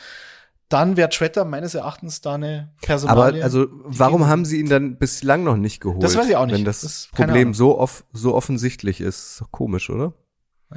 [0.74, 3.43] dann wäre Tretter meines Erachtens da eine Aber Personalie.
[3.43, 6.01] also, warum haben sie ihn dann bislang noch nicht geholt?
[6.03, 6.55] Das weiß ich auch nicht.
[6.55, 10.13] Wenn das, Das- Problem so, off so offensichtlich ist, komisch, oder?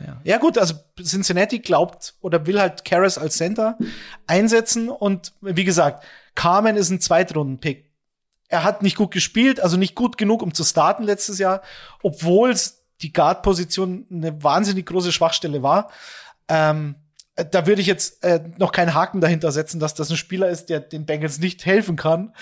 [0.04, 0.20] Ja.
[0.24, 3.78] ja gut, also Cincinnati glaubt oder will halt Karras als Center
[4.26, 7.88] einsetzen und wie gesagt, Carmen ist ein Zweitrunden-Pick.
[8.48, 11.62] Er hat nicht gut gespielt, also nicht gut genug, um zu starten letztes Jahr,
[12.02, 12.54] obwohl
[13.02, 15.90] die Guard-Position eine wahnsinnig große Schwachstelle war.
[16.48, 17.03] Ähm, äh,
[17.36, 20.66] da würde ich jetzt äh, noch keinen Haken dahinter setzen, dass das ein Spieler ist,
[20.66, 22.34] der den Bengals nicht helfen kann.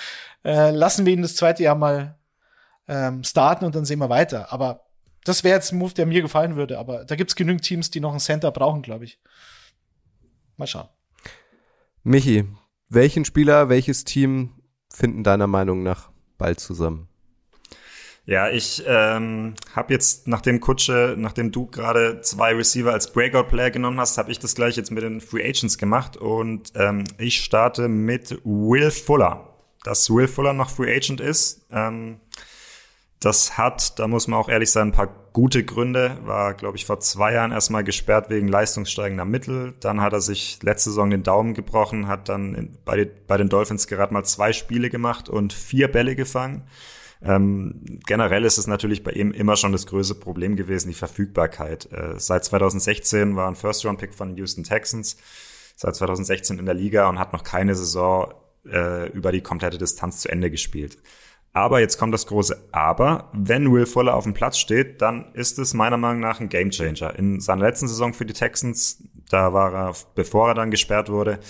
[0.45, 2.19] Äh, lassen wir ihn das zweite Jahr mal
[2.89, 4.53] ähm, starten und dann sehen wir weiter.
[4.53, 4.87] Aber
[5.25, 6.79] das wäre jetzt ein Move, der mir gefallen würde.
[6.79, 9.21] Aber da gibt's genügend Teams, die noch einen Center brauchen, glaube ich.
[10.57, 10.89] Mal schauen.
[12.03, 12.45] Michi,
[12.89, 14.61] welchen Spieler, welches Team
[14.93, 17.09] finden deiner Meinung nach bald zusammen?
[18.25, 23.99] Ja, ich ähm, habe jetzt, nachdem Kutsche, nachdem du gerade zwei Receiver als Breakout-Player genommen
[23.99, 27.89] hast, habe ich das gleich jetzt mit den Free Agents gemacht und ähm, ich starte
[27.89, 29.49] mit Will Fuller.
[29.83, 32.21] Dass Will Fuller noch Free Agent ist, ähm,
[33.19, 36.19] das hat, da muss man auch ehrlich sein, ein paar gute Gründe.
[36.25, 39.75] War, glaube ich, vor zwei Jahren erstmal gesperrt wegen leistungssteigender Mittel.
[39.81, 43.87] Dann hat er sich letzte Saison den Daumen gebrochen, hat dann bei, bei den Dolphins
[43.87, 46.65] gerade mal zwei Spiele gemacht und vier Bälle gefangen.
[47.25, 51.91] Ähm, generell ist es natürlich bei ihm immer schon das größte Problem gewesen, die Verfügbarkeit.
[51.93, 55.17] Äh, seit 2016 war ein First-Round-Pick von den Houston Texans,
[55.77, 58.35] seit 2016 in der Liga und hat noch keine Saison
[58.67, 60.99] äh, über die komplette Distanz zu Ende gespielt.
[61.55, 63.31] Aber jetzt kommt das große Aber.
[63.35, 67.15] Wenn Will Fuller auf dem Platz steht, dann ist es meiner Meinung nach ein Gamechanger.
[67.19, 71.41] In seiner letzten Saison für die Texans, da war er, bevor er dann gesperrt wurde,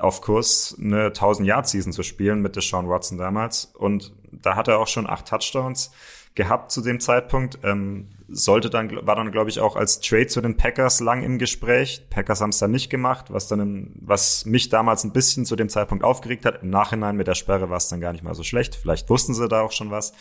[0.00, 3.72] auf Kurs, eine 1000-Yard-Season zu spielen mit Deshaun Watson damals.
[3.76, 5.90] Und da hat er auch schon acht Touchdowns.
[6.34, 7.58] gehabt zu dem Zeitpunkt.
[7.64, 11.38] Ähm, sollte dann, war dann, glaube ich, auch als Trade zu den Packers lang im
[11.38, 12.06] Gespräch.
[12.08, 15.56] Packers haben es dann nicht gemacht, was dann, im, was mich damals ein bisschen zu
[15.56, 16.62] dem Zeitpunkt aufgeregt hat.
[16.62, 18.76] Im Nachhinein mit der Sperre war es dann gar nicht mal so schlecht.
[18.76, 20.12] Vielleicht wussten sie da auch schon was.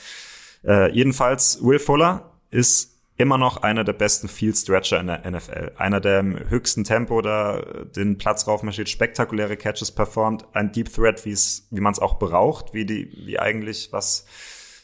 [0.65, 5.73] Äh, jedenfalls, Will Fuller ist immer noch einer der besten Field Stretcher in der NFL.
[5.77, 7.61] Einer, der im höchsten Tempo da
[7.95, 12.17] den Platz raufmarschiert, spektakuläre Catches performt, ein Deep Threat, wie es, wie man es auch
[12.17, 14.25] braucht, wie die, wie eigentlich was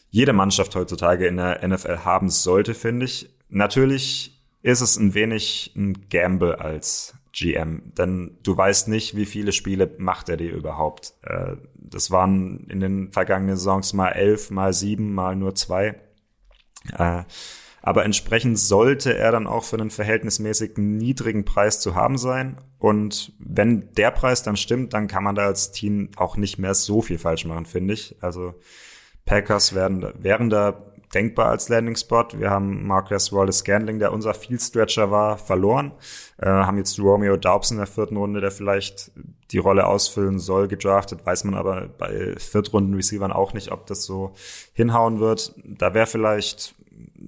[0.09, 3.29] jede Mannschaft heutzutage in der NFL haben sollte, finde ich.
[3.47, 9.53] Natürlich ist es ein wenig ein Gamble als GM, denn du weißt nicht, wie viele
[9.53, 11.13] Spiele macht er dir überhaupt.
[11.21, 16.01] Äh, das waren in den vergangenen Saisons mal elf, mal sieben, mal nur zwei.
[17.85, 22.57] Aber entsprechend sollte er dann auch für einen verhältnismäßig niedrigen Preis zu haben sein.
[22.79, 26.73] Und wenn der Preis dann stimmt, dann kann man da als Team auch nicht mehr
[26.73, 28.15] so viel falsch machen, finde ich.
[28.21, 28.55] Also
[29.25, 30.81] Packers werden, wären da
[31.13, 32.25] denkbar als Landing Spot.
[32.33, 35.91] Wir haben Marcus Wallace Scandling, der unser Field Stretcher war, verloren.
[36.41, 39.11] Äh, haben jetzt Romeo Daubs in der vierten Runde, der vielleicht
[39.51, 41.23] die Rolle ausfüllen soll, gedraftet.
[41.23, 44.33] Weiß man aber bei Viertrunden Receivern auch nicht, ob das so
[44.73, 45.53] hinhauen wird.
[45.63, 46.73] Da wäre vielleicht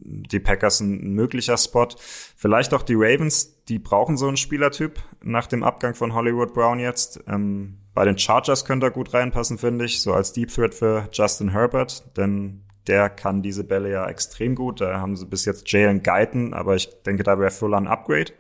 [0.04, 1.88] die Packers ein möglicher Spot.
[2.36, 6.80] Vielleicht auch die Ravens, die brauchen so einen Spielertyp nach dem Abgang von Hollywood Brown
[6.80, 7.20] jetzt.
[7.28, 11.10] Ähm, bei den Chargers könnte er gut reinpassen, finde ich, so als Deep Threat für
[11.12, 14.82] Justin Herbert, denn der kann diese Bälle ja extrem gut.
[14.82, 18.32] Da haben sie bis jetzt Jalen Guyton, aber ich denke, da wäre Fuller ein Upgrade.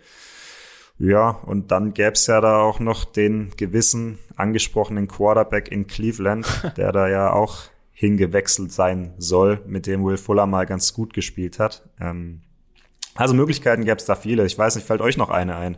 [0.99, 6.73] Ja, und dann gäbe es ja da auch noch den gewissen angesprochenen Quarterback in Cleveland,
[6.77, 7.63] der da ja auch
[7.99, 11.81] hingewechselt sein soll, mit dem Will Fuller mal ganz gut gespielt hat.
[11.99, 12.41] Ähm,
[13.15, 14.45] also Möglichkeiten gäbe es da viele.
[14.45, 15.77] Ich weiß nicht, fällt euch noch eine ein?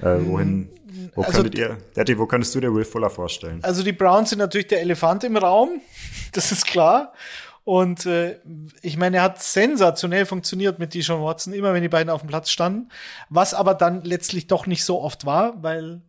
[0.00, 0.70] Äh, wohin,
[1.14, 3.58] wo also, könntet ihr, Daddy, wo könntest du dir Will Fuller vorstellen?
[3.62, 5.82] Also die Browns sind natürlich der Elefant im Raum,
[6.32, 7.12] das ist klar.
[7.64, 8.38] Und äh,
[8.80, 12.28] ich meine, er hat sensationell funktioniert mit Deshaun Watson, immer wenn die beiden auf dem
[12.28, 12.88] Platz standen.
[13.28, 16.00] Was aber dann letztlich doch nicht so oft war, weil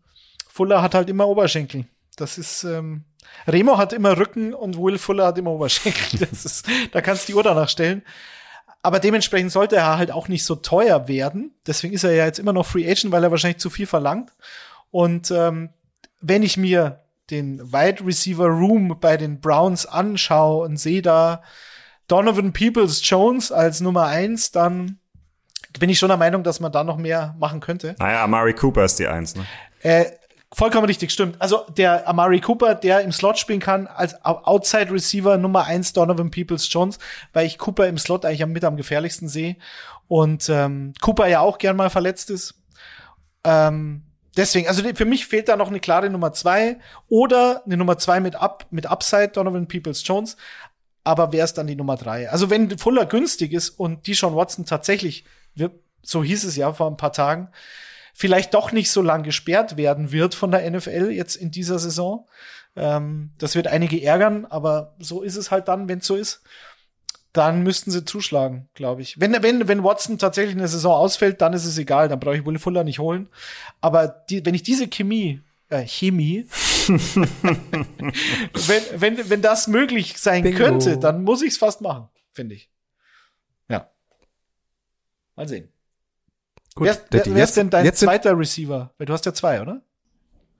[0.47, 1.85] Fuller hat halt immer Oberschenkel.
[2.15, 3.03] Das ist, ähm,
[3.47, 6.19] Remo hat immer Rücken und Will Fuller hat immer Oberschenkel.
[6.31, 8.03] Das ist, da kannst du die Uhr danach stellen.
[8.81, 11.53] Aber dementsprechend sollte er halt auch nicht so teuer werden.
[11.65, 14.31] Deswegen ist er ja jetzt immer noch Free Agent, weil er wahrscheinlich zu viel verlangt.
[14.91, 15.69] Und ähm,
[16.19, 21.41] wenn ich mir den Wide Receiver Room bei den Browns anschaue und sehe da
[22.07, 24.99] Donovan Peoples Jones als Nummer eins, dann
[25.79, 27.95] bin ich schon der Meinung, dass man da noch mehr machen könnte.
[27.99, 29.45] Naja, Amari Cooper ist die Eins, ne?
[29.81, 30.05] Äh,
[30.55, 31.41] Vollkommen richtig, stimmt.
[31.41, 36.29] Also der Amari Cooper, der im Slot spielen kann, als Outside Receiver Nummer eins Donovan
[36.29, 36.99] Peoples Jones,
[37.33, 39.55] weil ich Cooper im Slot eigentlich mit am gefährlichsten sehe.
[40.07, 42.53] Und ähm, Cooper ja auch gern mal verletzt ist.
[43.43, 44.03] Ähm,
[44.37, 46.77] deswegen, also für mich fehlt da noch eine klare Nummer zwei
[47.09, 50.37] oder eine Nummer zwei mit Up, mit Upside Donovan Peoples Jones.
[51.03, 52.29] Aber wer ist dann die Nummer drei?
[52.29, 55.25] Also wenn Fuller günstig ist und Deshaun Watson tatsächlich,
[56.03, 57.49] so hieß es ja vor ein paar Tagen,
[58.13, 62.27] vielleicht doch nicht so lang gesperrt werden wird von der NFL jetzt in dieser Saison.
[62.75, 66.41] Ähm, das wird einige ärgern, aber so ist es halt dann, wenn es so ist.
[67.33, 69.19] Dann müssten sie zuschlagen, glaube ich.
[69.19, 72.45] Wenn, wenn, wenn Watson tatsächlich eine Saison ausfällt, dann ist es egal, dann brauche ich
[72.45, 73.27] Will Fuller nicht holen.
[73.81, 76.45] Aber die, wenn ich diese Chemie, äh, Chemie,
[78.53, 80.59] wenn, wenn, wenn das möglich sein Bingo.
[80.59, 82.69] könnte, dann muss ich es fast machen, finde ich.
[83.67, 83.89] Ja.
[85.35, 85.72] Mal sehen.
[86.75, 88.91] Gut, wer, wer, wer ist denn dein zweiter Receiver?
[88.97, 89.81] Weil du hast ja zwei, oder?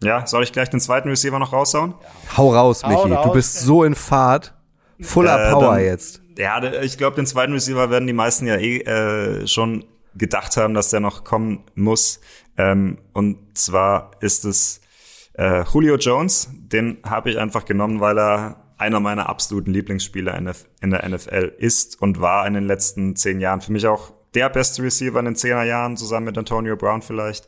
[0.04, 1.96] Ja, soll ich gleich den zweiten Receiver noch raushauen?
[2.02, 2.38] Ja.
[2.38, 2.96] Hau raus, Michi.
[2.96, 3.26] Hau raus.
[3.26, 4.54] Du bist so in Fahrt.
[5.00, 6.22] Fuller äh, Power dann, jetzt.
[6.38, 9.86] Ja, ich glaube, den zweiten Receiver werden die meisten ja eh äh, schon
[10.16, 12.20] gedacht haben, dass der noch kommen muss.
[12.58, 14.82] Ähm, und zwar ist es
[15.34, 16.50] äh, Julio Jones.
[16.54, 20.38] Den habe ich einfach genommen, weil er einer meiner absoluten Lieblingsspieler
[20.82, 23.62] in der NFL ist und war in den letzten zehn Jahren.
[23.62, 27.48] Für mich auch der beste Receiver in den 10er Jahren, zusammen mit Antonio Brown vielleicht.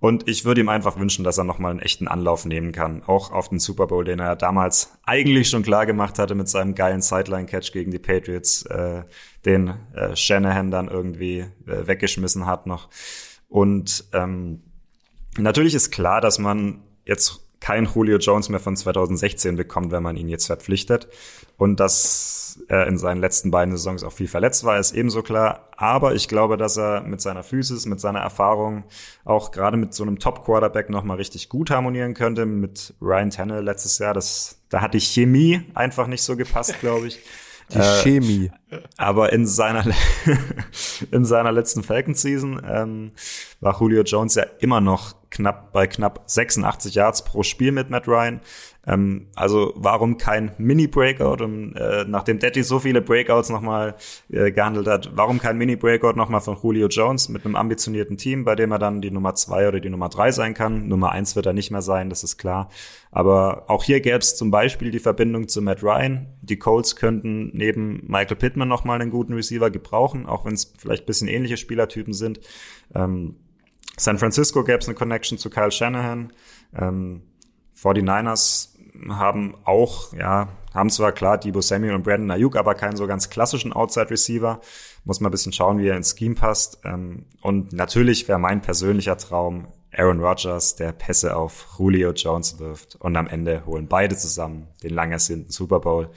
[0.00, 3.02] Und ich würde ihm einfach wünschen, dass er nochmal einen echten Anlauf nehmen kann.
[3.06, 6.74] Auch auf den Super Bowl, den er damals eigentlich schon klar gemacht hatte mit seinem
[6.74, 9.04] geilen Sideline-Catch gegen die Patriots, äh,
[9.46, 12.90] den äh, Shanahan dann irgendwie äh, weggeschmissen hat noch.
[13.48, 14.62] Und ähm,
[15.38, 20.18] natürlich ist klar, dass man jetzt kein Julio Jones mehr von 2016 bekommt, wenn man
[20.18, 21.08] ihn jetzt verpflichtet.
[21.56, 25.70] Und dass er in seinen letzten beiden Saisons auch viel verletzt war, ist ebenso klar.
[25.74, 28.84] Aber ich glaube, dass er mit seiner Physis, mit seiner Erfahrung,
[29.24, 32.44] auch gerade mit so einem Top-Quarterback nochmal richtig gut harmonieren könnte.
[32.44, 37.06] Mit Ryan Tannehill letztes Jahr, das, da hat die Chemie einfach nicht so gepasst, glaube
[37.06, 37.18] ich.
[37.72, 38.52] Die äh, Chemie.
[38.98, 39.86] Aber in seiner,
[41.10, 43.12] in seiner letzten Falcon-Season ähm,
[43.60, 48.08] war Julio Jones ja immer noch knapp bei knapp 86 Yards pro Spiel mit Matt
[48.08, 48.40] Ryan.
[48.86, 51.42] Ähm, also warum kein Mini-Breakout?
[51.42, 53.96] Und, äh, nachdem Daddy so viele Breakouts nochmal
[54.30, 58.54] äh, gehandelt hat, warum kein Mini-Breakout nochmal von Julio Jones mit einem ambitionierten Team, bei
[58.54, 60.88] dem er dann die Nummer zwei oder die Nummer drei sein kann?
[60.88, 62.68] Nummer eins wird er nicht mehr sein, das ist klar.
[63.10, 66.26] Aber auch hier gäbe es zum Beispiel die Verbindung zu Matt Ryan.
[66.42, 71.06] Die Colts könnten neben Michael Pittman nochmal einen guten Receiver gebrauchen, auch wenn es vielleicht
[71.06, 72.40] bisschen ähnliche Spielertypen sind.
[72.94, 73.36] Ähm,
[73.96, 76.32] San Francisco gäbe es eine Connection zu Kyle Shanahan.
[76.76, 77.22] Ähm,
[77.80, 78.70] 49ers
[79.08, 83.30] haben auch, ja, haben zwar klar Debo Samuel und Brandon Ayuk, aber keinen so ganz
[83.30, 84.60] klassischen Outside Receiver.
[85.04, 86.80] Muss man ein bisschen schauen, wie er ins Scheme passt.
[86.84, 92.96] Ähm, und natürlich wäre mein persönlicher Traum Aaron Rodgers, der Pässe auf Julio Jones wirft.
[92.96, 96.10] Und am Ende holen beide zusammen den lang ersehnten Super Bowl.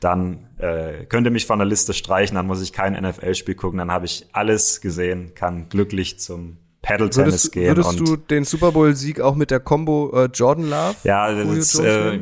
[0.00, 3.92] Dann äh, könnte mich von der Liste streichen, dann muss ich kein NFL-Spiel gucken, dann
[3.92, 7.76] habe ich alles gesehen, kann glücklich zum Paddle Tennis gehen.
[7.76, 10.96] Würdest du den Super Bowl Sieg auch mit der Combo äh, Jordan Love?
[11.04, 12.18] Ja, das äh,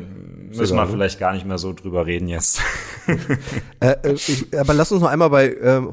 [0.57, 2.61] müssen wir vielleicht gar nicht mehr so drüber reden jetzt.
[3.79, 5.91] äh, äh, ich, aber lass uns noch einmal bei ähm,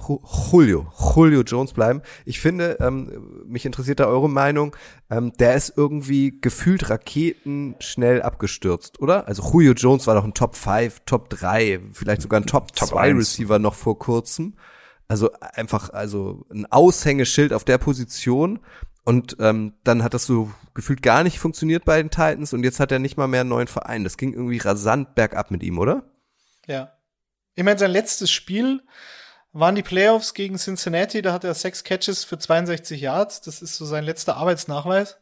[0.51, 2.03] Julio, Julio Jones bleiben.
[2.25, 4.75] Ich finde, ähm, mich interessiert da eure Meinung.
[5.11, 9.29] Ähm, der ist irgendwie gefühlt raketenschnell abgestürzt, oder?
[9.29, 13.13] Also Julio Jones war doch ein Top 5, Top 3, vielleicht sogar ein Top 2
[13.13, 14.55] Receiver noch vor kurzem.
[15.09, 18.61] Also einfach, also ein Aushängeschild auf der Position.
[19.05, 22.81] Und ähm, dann hat das so gefühlt gar nicht funktioniert bei den Titans und jetzt
[22.81, 24.03] hat er nicht mal mehr einen neuen Verein.
[24.03, 26.11] Das ging irgendwie rasant bergab mit ihm, oder?
[26.67, 26.93] Ja.
[27.55, 28.83] Ich meine, sein letztes Spiel
[29.53, 31.23] waren die Playoffs gegen Cincinnati.
[31.23, 33.41] Da hat er sechs Catches für 62 Yards.
[33.43, 35.19] Das ist so sein letzter Arbeitsnachweis.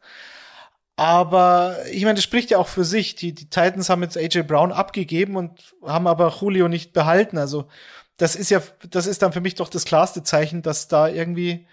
[0.97, 3.15] Aber ich meine, das spricht ja auch für sich.
[3.15, 7.37] Die, die Titans haben jetzt AJ Brown abgegeben und haben aber Julio nicht behalten.
[7.37, 7.67] Also
[8.17, 11.67] das ist ja, das ist dann für mich doch das klarste Zeichen, dass da irgendwie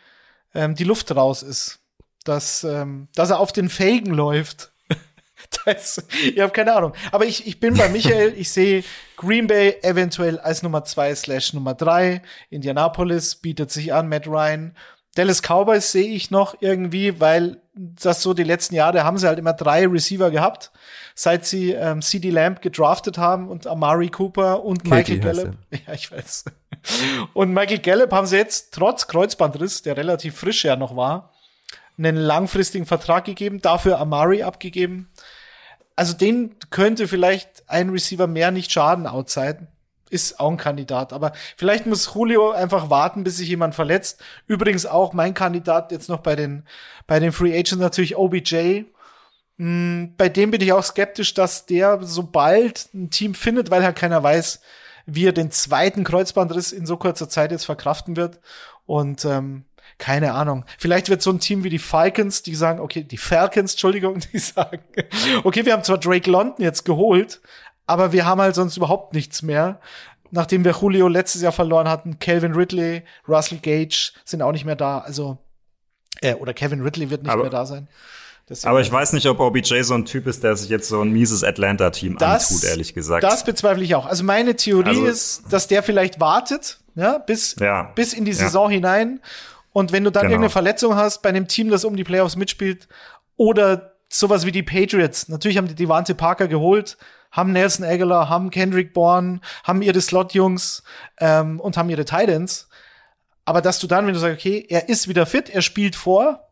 [0.55, 1.79] ähm, die Luft raus ist.
[2.25, 4.73] Dass, ähm, dass er auf den Felgen läuft.
[5.65, 6.93] das, ich habe keine Ahnung.
[7.11, 8.85] Aber ich, ich bin bei Michael, ich sehe
[9.17, 12.23] Green Bay eventuell als Nummer zwei slash Nummer drei.
[12.51, 14.77] Indianapolis bietet sich an, Matt Ryan.
[15.15, 19.39] Dallas Cowboys sehe ich noch irgendwie, weil das so die letzten Jahre haben sie halt
[19.39, 20.73] immer drei Receiver gehabt,
[21.15, 25.55] seit sie ähm, CD Lamb gedraftet haben und Amari Cooper und Michael Gallup.
[25.87, 26.45] Ja, ich weiß.
[27.35, 31.33] Und Michael Gallup haben sie jetzt trotz Kreuzbandriss, der relativ frisch ja noch war,
[31.99, 35.11] einen langfristigen Vertrag gegeben, dafür Amari abgegeben.
[35.95, 39.67] Also den könnte vielleicht ein Receiver mehr nicht schaden outside
[40.13, 41.13] ist auch ein Kandidat.
[41.13, 44.23] Aber vielleicht muss Julio einfach warten, bis sich jemand verletzt.
[44.47, 46.65] Übrigens auch mein Kandidat jetzt noch bei den,
[47.07, 48.85] bei den Free Agents natürlich OBJ.
[49.59, 53.97] Hm, bei dem bin ich auch skeptisch, dass der sobald ein Team findet, weil halt
[53.97, 54.61] keiner weiß,
[55.07, 58.41] wie er den zweiten Kreuzbandriss in so kurzer Zeit jetzt verkraften wird.
[58.87, 59.65] Und ähm,
[59.99, 60.65] keine Ahnung.
[60.79, 64.39] Vielleicht wird so ein Team wie die Falcons, die sagen, okay, die Falcons, Entschuldigung, die
[64.39, 64.83] sagen,
[65.45, 67.41] okay, wir haben zwar Drake London jetzt geholt,
[67.87, 69.81] aber wir haben halt sonst überhaupt nichts mehr.
[70.31, 74.77] Nachdem wir Julio letztes Jahr verloren hatten, Calvin Ridley, Russell Gage sind auch nicht mehr
[74.77, 74.99] da.
[74.99, 75.39] Also,
[76.23, 77.89] äh, oder Kevin Ridley wird nicht aber, mehr da sein.
[78.49, 81.01] Deswegen aber ich weiß nicht, ob OBJ so ein Typ ist, der sich jetzt so
[81.01, 83.23] ein mieses Atlanta-Team antut, ehrlich gesagt.
[83.23, 84.07] Das bezweifle ich auch.
[84.07, 88.33] Also meine Theorie also, ist, dass der vielleicht wartet, ja, bis, ja, bis in die
[88.33, 88.77] Saison ja.
[88.77, 89.21] hinein.
[89.73, 90.33] Und wenn du dann genau.
[90.33, 92.89] irgendeine Verletzung hast bei einem Team, das um die Playoffs mitspielt,
[93.37, 96.99] oder sowas wie die Patriots, natürlich haben die Devante Parker geholt,
[97.33, 100.85] haben Nelson Aguilar, haben Kendrick Bourne, haben ihre Slot-Jungs
[101.19, 102.69] ähm, und haben ihre Titans.
[103.45, 106.47] Aber dass du dann, wenn du sagst, okay, er ist wieder fit, er spielt vor,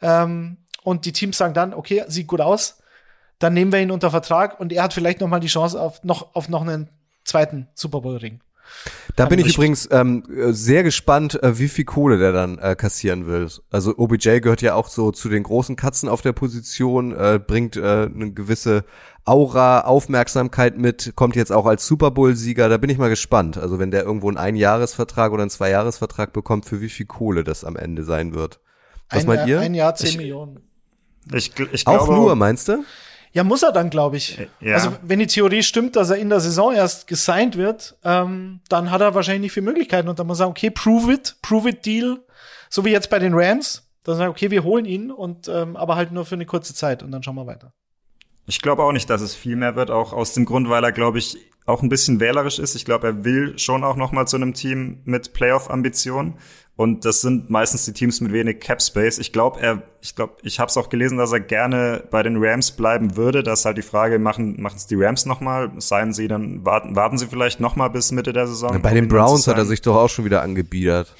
[0.00, 2.82] ähm, und die Teams sagen dann, okay, sieht gut aus,
[3.38, 6.04] dann nehmen wir ihn unter Vertrag und er hat vielleicht noch mal die Chance auf
[6.04, 6.88] noch, auf noch einen
[7.24, 8.40] zweiten Super Bowl-Ring.
[9.16, 13.26] Da bin ich übrigens ähm, sehr gespannt, äh, wie viel Kohle der dann äh, kassieren
[13.26, 13.48] will.
[13.70, 17.76] Also OBJ gehört ja auch so zu den großen Katzen auf der Position, äh, bringt
[17.76, 18.84] äh, eine gewisse
[19.24, 22.68] Aura, Aufmerksamkeit mit, kommt jetzt auch als Super Bowl-Sieger.
[22.68, 23.56] Da bin ich mal gespannt.
[23.56, 27.64] Also wenn der irgendwo einen Einjahresvertrag oder einen Zweijahresvertrag bekommt, für wie viel Kohle das
[27.64, 28.60] am Ende sein wird.
[29.10, 29.60] Was ein, meint ihr?
[29.60, 30.60] Ein Jahr, zehn ich, Millionen.
[31.32, 32.84] Ich, ich glaube, auch nur, meinst du?
[33.34, 34.38] Ja, muss er dann, glaube ich.
[34.60, 34.74] Ja.
[34.74, 38.92] Also wenn die Theorie stimmt, dass er in der Saison erst gesigned wird, ähm, dann
[38.92, 41.68] hat er wahrscheinlich nicht viele Möglichkeiten und dann muss er sagen, okay, prove it, prove
[41.68, 42.20] it Deal,
[42.70, 43.82] so wie jetzt bei den Rams.
[44.04, 47.02] Dann sagen, okay, wir holen ihn und ähm, aber halt nur für eine kurze Zeit
[47.02, 47.72] und dann schauen wir weiter.
[48.46, 50.92] Ich glaube auch nicht, dass es viel mehr wird, auch aus dem Grund, weil er,
[50.92, 52.74] glaube ich, auch ein bisschen wählerisch ist.
[52.74, 56.34] Ich glaube, er will schon auch noch mal zu einem Team mit Playoff-Ambitionen.
[56.76, 59.18] Und das sind meistens die Teams mit wenig Cap Space.
[59.18, 62.36] Ich glaube, er, ich glaube, ich habe es auch gelesen, dass er gerne bei den
[62.42, 63.44] Rams bleiben würde.
[63.44, 65.70] Das ist halt die Frage, machen machen es die Rams nochmal?
[65.78, 68.72] Seien sie dann, warten, warten sie vielleicht nochmal bis Mitte der Saison?
[68.72, 71.14] Ja, bei den Browns hat er sich doch auch schon wieder angebiedert.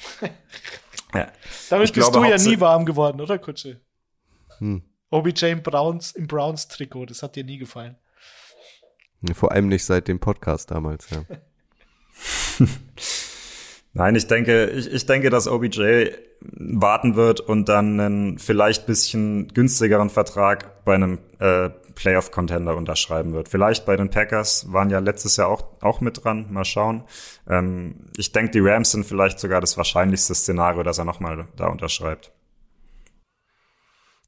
[1.13, 1.27] ja.
[1.69, 3.79] Damit ich bist du ja nie warm geworden, oder Kutsche?
[4.57, 4.83] Hm.
[5.09, 7.95] OBJ im Browns, im Browns Trikot, das hat dir nie gefallen.
[9.33, 11.23] Vor allem nicht seit dem Podcast damals, ja.
[13.97, 16.09] Nein, ich denke, ich, ich denke, dass OBJ
[16.41, 23.47] warten wird und dann einen vielleicht bisschen günstigeren Vertrag bei einem äh, Playoff-Contender unterschreiben wird.
[23.47, 26.47] Vielleicht bei den Packers waren ja letztes Jahr auch, auch mit dran.
[26.51, 27.05] Mal schauen.
[27.49, 31.67] Ähm, ich denke, die Rams sind vielleicht sogar das wahrscheinlichste Szenario, dass er nochmal da
[31.67, 32.33] unterschreibt.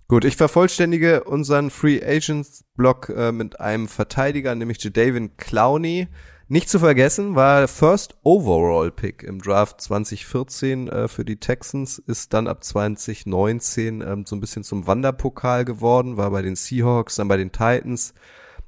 [0.07, 6.07] Gut, ich vervollständige unseren Free Agents Block äh, mit einem Verteidiger, nämlich Jadavion Clowney.
[6.49, 12.31] Nicht zu vergessen war First Overall Pick im Draft 2014 äh, für die Texans, ist
[12.33, 17.27] dann ab 2019 ähm, so ein bisschen zum Wanderpokal geworden, war bei den Seahawks, dann
[17.27, 18.13] bei den Titans,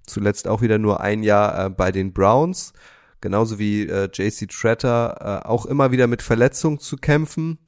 [0.05, 2.73] zuletzt auch wieder nur ein Jahr äh, bei den Browns,
[3.21, 7.59] genauso wie äh, JC Tretter, äh, auch immer wieder mit Verletzungen zu kämpfen.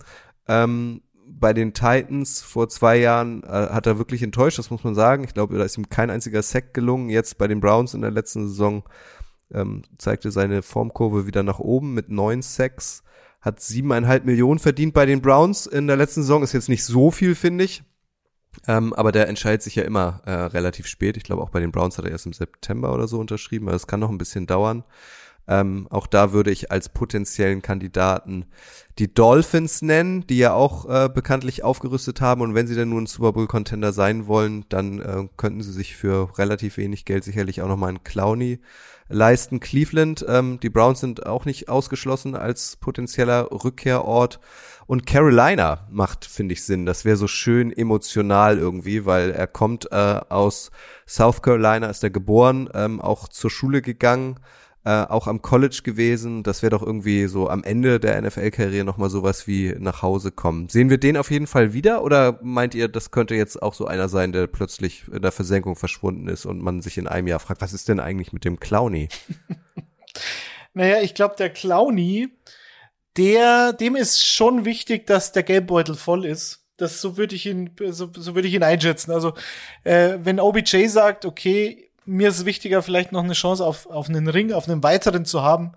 [0.46, 4.94] Ähm, bei den Titans vor zwei Jahren äh, hat er wirklich enttäuscht, das muss man
[4.94, 5.24] sagen.
[5.24, 7.10] Ich glaube, da ist ihm kein einziger Sack gelungen.
[7.10, 8.84] Jetzt bei den Browns in der letzten Saison
[9.54, 13.04] ähm, zeigte seine Formkurve wieder nach oben mit neun Sacks,
[13.42, 17.12] hat siebeneinhalb Millionen verdient bei den Browns in der letzten Saison, ist jetzt nicht so
[17.12, 17.84] viel, finde ich.
[18.68, 21.18] Ähm, aber der entscheidet sich ja immer äh, relativ spät.
[21.18, 23.76] Ich glaube, auch bei den Browns hat er erst im September oder so unterschrieben, aber
[23.76, 24.84] es kann noch ein bisschen dauern.
[25.48, 28.46] Ähm, auch da würde ich als potenziellen Kandidaten
[29.00, 32.42] die Dolphins nennen, die ja auch äh, bekanntlich aufgerüstet haben.
[32.42, 35.72] Und wenn sie dann nur ein Super Bowl Contender sein wollen, dann äh, könnten sie
[35.74, 38.60] sich für relativ wenig Geld sicherlich auch nochmal einen Clowny
[39.12, 39.60] leisten.
[39.60, 44.40] Cleveland, ähm, die Browns sind auch nicht ausgeschlossen als potenzieller Rückkehrort.
[44.88, 46.86] Und Carolina macht, finde ich, Sinn.
[46.86, 49.96] Das wäre so schön emotional irgendwie, weil er kommt äh,
[50.30, 50.72] aus
[51.08, 54.40] South Carolina, ist er geboren, ähm, auch zur Schule gegangen
[54.84, 56.44] äh, auch am College gewesen.
[56.44, 60.70] Das wäre doch irgendwie so am Ende der NFL-Karriere nochmal sowas wie nach Hause kommen.
[60.70, 63.86] Sehen wir den auf jeden Fall wieder oder meint ihr, das könnte jetzt auch so
[63.86, 67.40] einer sein, der plötzlich in der Versenkung verschwunden ist und man sich in einem Jahr
[67.40, 69.10] fragt, was ist denn eigentlich mit dem Clowny?
[70.74, 72.30] naja, ich glaube, der Clowny,
[73.18, 76.66] der, dem ist schon wichtig, dass der Geldbeutel voll ist.
[76.78, 79.12] Das so würde ich ihn, so, so würde ich ihn einschätzen.
[79.12, 79.34] Also
[79.84, 84.10] äh, wenn OBJ sagt, okay, mir ist es wichtiger, vielleicht noch eine Chance auf, auf
[84.10, 85.74] einen Ring, auf einen weiteren zu haben.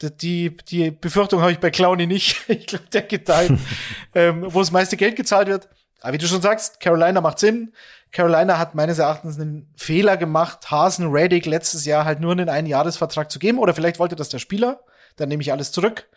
[0.00, 2.42] Die, die Befürchtung habe ich bei Clowny nicht.
[2.48, 3.58] Ich glaube, der geht dahin,
[4.14, 5.68] ähm, wo das meiste Geld gezahlt wird.
[6.00, 7.72] Aber wie du schon sagst, Carolina macht Sinn.
[8.12, 13.30] Carolina hat meines Erachtens einen Fehler gemacht, Hasen Reddick letztes Jahr halt nur einen Einjahresvertrag
[13.30, 13.58] zu geben.
[13.58, 14.80] Oder vielleicht wollte das der Spieler.
[15.16, 16.08] Dann nehme ich alles zurück.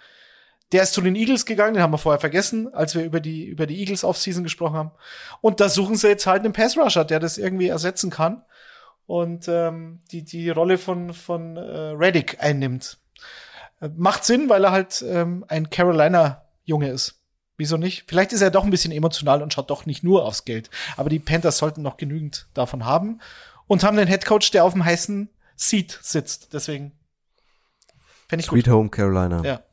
[0.73, 3.45] Der ist zu den Eagles gegangen, den haben wir vorher vergessen, als wir über die,
[3.45, 4.91] über die Eagles Offseason gesprochen haben.
[5.39, 8.43] Und da suchen sie jetzt halt einen Pass Rusher, der das irgendwie ersetzen kann
[9.07, 12.99] und ähm, die, die Rolle von, von äh, Reddick einnimmt.
[13.81, 17.15] Äh, macht Sinn, weil er halt ähm, ein Carolina-Junge ist.
[17.57, 18.03] Wieso nicht?
[18.07, 20.69] Vielleicht ist er doch ein bisschen emotional und schaut doch nicht nur aufs Geld.
[20.95, 23.19] Aber die Panthers sollten noch genügend davon haben
[23.65, 26.53] und haben den Headcoach, der auf dem heißen Seat sitzt.
[26.53, 26.91] Deswegen
[28.27, 28.73] fände ich Sweet gut.
[28.73, 29.43] Home Carolina.
[29.43, 29.63] Ja.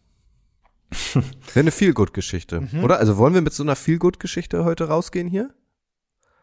[1.14, 2.84] Wäre eine Feel-Good-Geschichte, mhm.
[2.84, 2.98] oder?
[2.98, 5.52] Also wollen wir mit so einer Feel-Good-Geschichte heute rausgehen hier?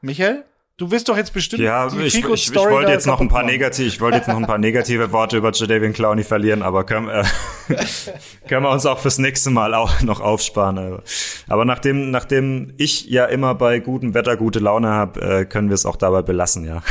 [0.02, 0.46] Michael?
[0.82, 3.44] Du wirst doch jetzt bestimmt ja, die ich, ich, ich wollte jetzt noch ein paar
[3.44, 7.08] negative, ich wollte jetzt noch ein paar negative Worte über Jadavian Clowney verlieren, aber können,
[7.08, 7.24] äh,
[8.48, 11.04] können wir uns auch fürs nächste Mal auch noch aufsparen.
[11.48, 15.76] Aber nachdem, nachdem ich ja immer bei gutem Wetter gute Laune habe, äh, können wir
[15.76, 16.82] es auch dabei belassen, ja.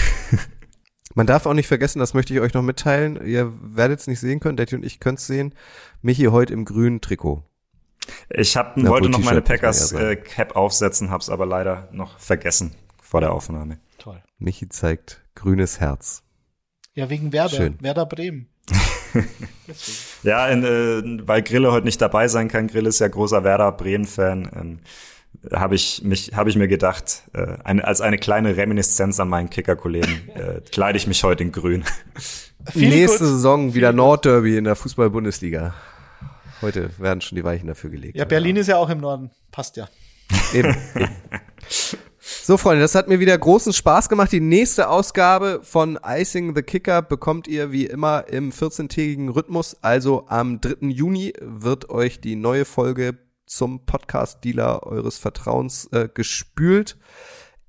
[1.16, 3.18] Man darf auch nicht vergessen, das möchte ich euch noch mitteilen.
[3.26, 5.52] Ihr werdet es nicht sehen können, Daddy und ich könnt es sehen.
[6.00, 7.42] Michi heute im grünen Trikot.
[8.28, 12.76] Ich hab, wollte noch meine Packers äh, Cap aufsetzen, hab's aber leider noch vergessen
[13.10, 13.78] vor der Aufnahme.
[13.98, 14.22] Toll.
[14.38, 16.22] Michi zeigt grünes Herz.
[16.94, 17.56] Ja, wegen Werder.
[17.56, 17.76] Schön.
[17.80, 18.48] Werder Bremen.
[20.22, 22.68] ja, in, äh, weil Grille heute nicht dabei sein kann.
[22.68, 24.50] Grille ist ja großer Werder Bremen-Fan.
[24.54, 24.78] Ähm,
[25.52, 29.50] habe ich mich habe ich mir gedacht äh, eine, als eine kleine Reminiszenz an meinen
[29.50, 31.84] Kicker-Kollegen äh, kleide ich mich heute in Grün.
[32.74, 33.26] Nächste gut.
[33.26, 35.74] Saison wieder Nordderby in der Fußball-Bundesliga.
[36.62, 38.16] Heute werden schon die Weichen dafür gelegt.
[38.16, 39.32] Ja, Berlin ist ja auch im Norden.
[39.50, 39.88] Passt ja.
[40.54, 40.76] Eben.
[40.94, 41.08] eben.
[42.42, 44.32] So, Freunde, das hat mir wieder großen Spaß gemacht.
[44.32, 49.76] Die nächste Ausgabe von Icing the Kicker bekommt ihr wie immer im 14-tägigen Rhythmus.
[49.82, 50.86] Also am 3.
[50.88, 56.96] Juni wird euch die neue Folge zum Podcast-Dealer eures Vertrauens äh, gespült.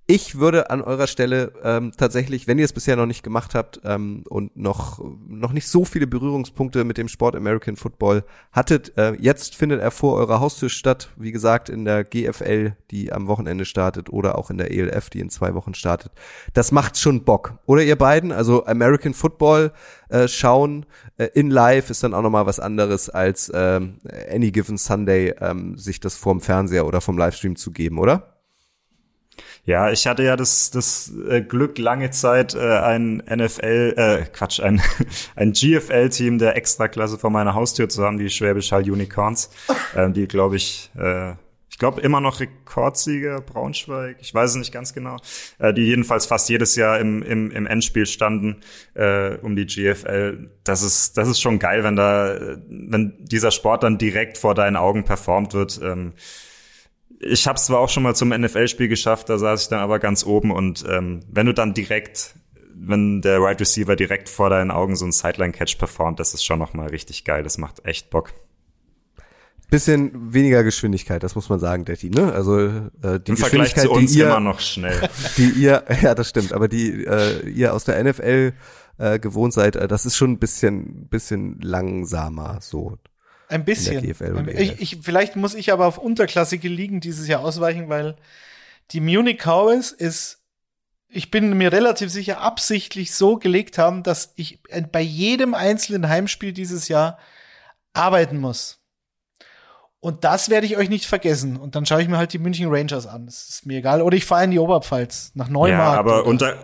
[0.07, 3.79] Ich würde an eurer Stelle ähm, tatsächlich, wenn ihr es bisher noch nicht gemacht habt
[3.85, 9.13] ähm, und noch, noch nicht so viele Berührungspunkte mit dem Sport American Football hattet, äh,
[9.19, 11.11] jetzt findet er vor eurer Haustür statt.
[11.15, 15.21] Wie gesagt, in der GFL, die am Wochenende startet, oder auch in der ELF, die
[15.21, 16.11] in zwei Wochen startet.
[16.53, 17.59] Das macht schon Bock.
[17.65, 19.71] Oder ihr beiden, also American Football
[20.09, 20.85] äh, schauen
[21.17, 23.99] äh, in Live ist dann auch nochmal was anderes als ähm,
[24.29, 28.40] Any Given Sunday ähm, sich das vorm Fernseher oder vom Livestream zu geben, oder?
[29.63, 34.59] Ja, ich hatte ja das, das äh, Glück, lange Zeit äh, ein NFL, äh, Quatsch,
[34.59, 34.81] ein,
[35.35, 39.51] ein GFL-Team der Extraklasse vor meiner Haustür zu haben, die Schwäbisch Hall Unicorns,
[39.95, 41.33] äh, die, glaube ich, äh,
[41.69, 45.17] ich glaube immer noch Rekordsieger Braunschweig, ich weiß es nicht ganz genau,
[45.59, 48.61] äh, die jedenfalls fast jedes Jahr im, im, im Endspiel standen
[48.95, 50.49] äh, um die GFL.
[50.63, 54.75] Das ist, das ist schon geil, wenn da, wenn dieser Sport dann direkt vor deinen
[54.75, 55.79] Augen performt wird.
[55.83, 56.13] Ähm,
[57.21, 59.99] ich habe es zwar auch schon mal zum NFL-Spiel geschafft, da saß ich dann aber
[59.99, 62.35] ganz oben und ähm, wenn du dann direkt,
[62.73, 66.43] wenn der Wide right Receiver direkt vor deinen Augen so einen Sideline-Catch performt, das ist
[66.43, 67.43] schon nochmal richtig geil.
[67.43, 68.33] Das macht echt Bock.
[69.69, 72.33] Bisschen weniger Geschwindigkeit, das muss man sagen, Detti, ne?
[72.33, 75.09] Also äh, die Im Vergleich Geschwindigkeit, zu uns die ihr, immer noch schnell.
[75.37, 78.53] die ihr, ja, das stimmt, aber die äh, ihr aus der NFL
[78.97, 82.97] äh, gewohnt seid, äh, das ist schon ein bisschen, bisschen langsamer so.
[83.51, 84.03] Ein bisschen.
[84.05, 88.15] Ich, ich, vielleicht muss ich aber auf unterklassige Ligen dieses Jahr ausweichen, weil
[88.91, 90.39] die Munich Cowboys ist,
[91.09, 94.61] ich bin mir relativ sicher, absichtlich so gelegt haben, dass ich
[94.93, 97.17] bei jedem einzelnen Heimspiel dieses Jahr
[97.91, 98.79] arbeiten muss.
[99.99, 101.57] Und das werde ich euch nicht vergessen.
[101.57, 103.25] Und dann schaue ich mir halt die München Rangers an.
[103.25, 104.01] Das ist mir egal.
[104.01, 105.93] Oder ich fahre in die Oberpfalz nach Neumarkt.
[105.93, 106.55] Ja, aber, unter,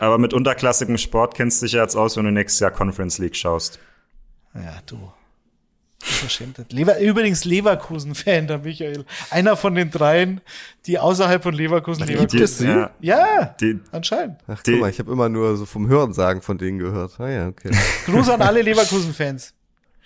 [0.00, 3.18] aber mit unterklassigem Sport kennst du dich ja jetzt aus, wenn du nächstes Jahr Conference
[3.18, 3.78] League schaust.
[4.54, 5.12] Ja, du.
[6.04, 6.72] Unverschämtheit.
[6.72, 9.04] Lever Übrigens Leverkusen-Fan, der Michael.
[9.30, 10.40] Einer von den dreien,
[10.86, 12.66] die außerhalb von Leverkusen Gibt es sie?
[12.66, 14.38] Ja, Ja, die, anscheinend.
[14.48, 17.18] Ach Die- guck mal, ich habe immer nur so vom Hörensagen von denen gehört.
[17.20, 17.70] Ah ja, okay.
[18.06, 19.54] Gruß an alle Leverkusen-Fans.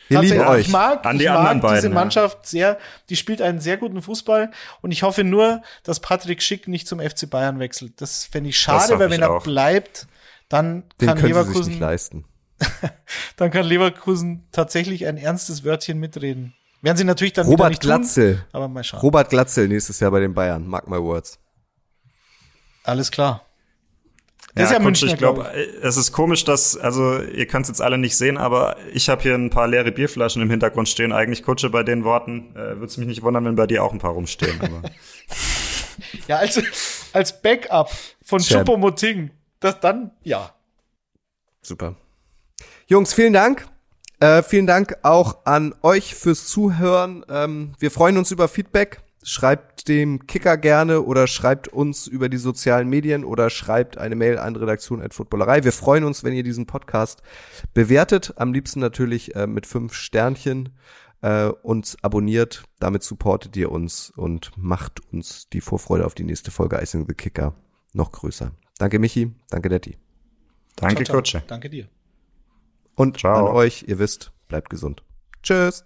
[0.09, 0.67] Wir lieben euch.
[0.67, 1.95] Ich mag, An die ich mag anderen beiden, diese ja.
[1.95, 2.79] Mannschaft sehr.
[3.09, 7.01] Die spielt einen sehr guten Fußball und ich hoffe nur, dass Patrick Schick nicht zum
[7.01, 7.95] FC Bayern wechselt.
[8.01, 9.43] Das fände ich schade, weil wenn er auch.
[9.43, 10.07] bleibt,
[10.49, 12.25] dann Den kann können sie sich nicht Leverkusen, leisten.
[13.37, 16.55] dann kann Leverkusen tatsächlich ein ernstes Wörtchen mitreden.
[16.83, 18.45] Werden sie natürlich dann Robert nicht tun, Glatzel.
[18.53, 19.01] aber mal schauen.
[19.01, 20.67] Robert Glatzel nächstes Jahr bei den Bayern.
[20.67, 21.39] Mark my words.
[22.85, 23.43] Alles klar.
[24.55, 27.65] Das ja, ist ja Münchner, ich glaube, glaub es ist komisch, dass, also ihr könnt
[27.65, 30.89] es jetzt alle nicht sehen, aber ich habe hier ein paar leere Bierflaschen im Hintergrund
[30.89, 31.13] stehen.
[31.13, 32.53] Eigentlich Kutsche bei den Worten.
[32.53, 34.59] Äh, Würde es mich nicht wundern, wenn bei dir auch ein paar rumstehen.
[34.61, 34.83] Aber
[36.29, 36.61] Ja, als,
[37.13, 37.91] als Backup
[38.23, 38.69] von Champ.
[38.69, 39.31] Choupo-Moting.
[39.61, 40.55] Das dann, ja.
[41.63, 41.97] Super.
[42.87, 43.67] Jungs, vielen Dank.
[44.21, 47.25] Äh, vielen Dank auch an euch fürs Zuhören.
[47.29, 49.03] Ähm, wir freuen uns über Feedback.
[49.23, 54.39] Schreibt dem Kicker gerne oder schreibt uns über die sozialen Medien oder schreibt eine Mail
[54.39, 55.65] an redaktion.footballerei.
[55.65, 57.23] Wir freuen uns, wenn ihr diesen Podcast
[57.75, 58.35] bewertet.
[58.37, 60.69] Am liebsten natürlich äh, mit fünf Sternchen
[61.23, 62.63] äh, uns abonniert.
[62.79, 67.15] Damit supportet ihr uns und macht uns die Vorfreude auf die nächste Folge Icing the
[67.15, 67.55] Kicker
[67.95, 68.53] noch größer.
[68.79, 69.97] Danke Michi, danke Detti.
[70.77, 71.17] danke, Ciao, ciao.
[71.17, 71.43] Kutsche.
[71.49, 71.89] Danke dir.
[72.97, 73.47] Und Ciao.
[73.47, 75.05] an euch, ihr wisst, bleibt gesund.
[75.43, 75.85] Tschüss.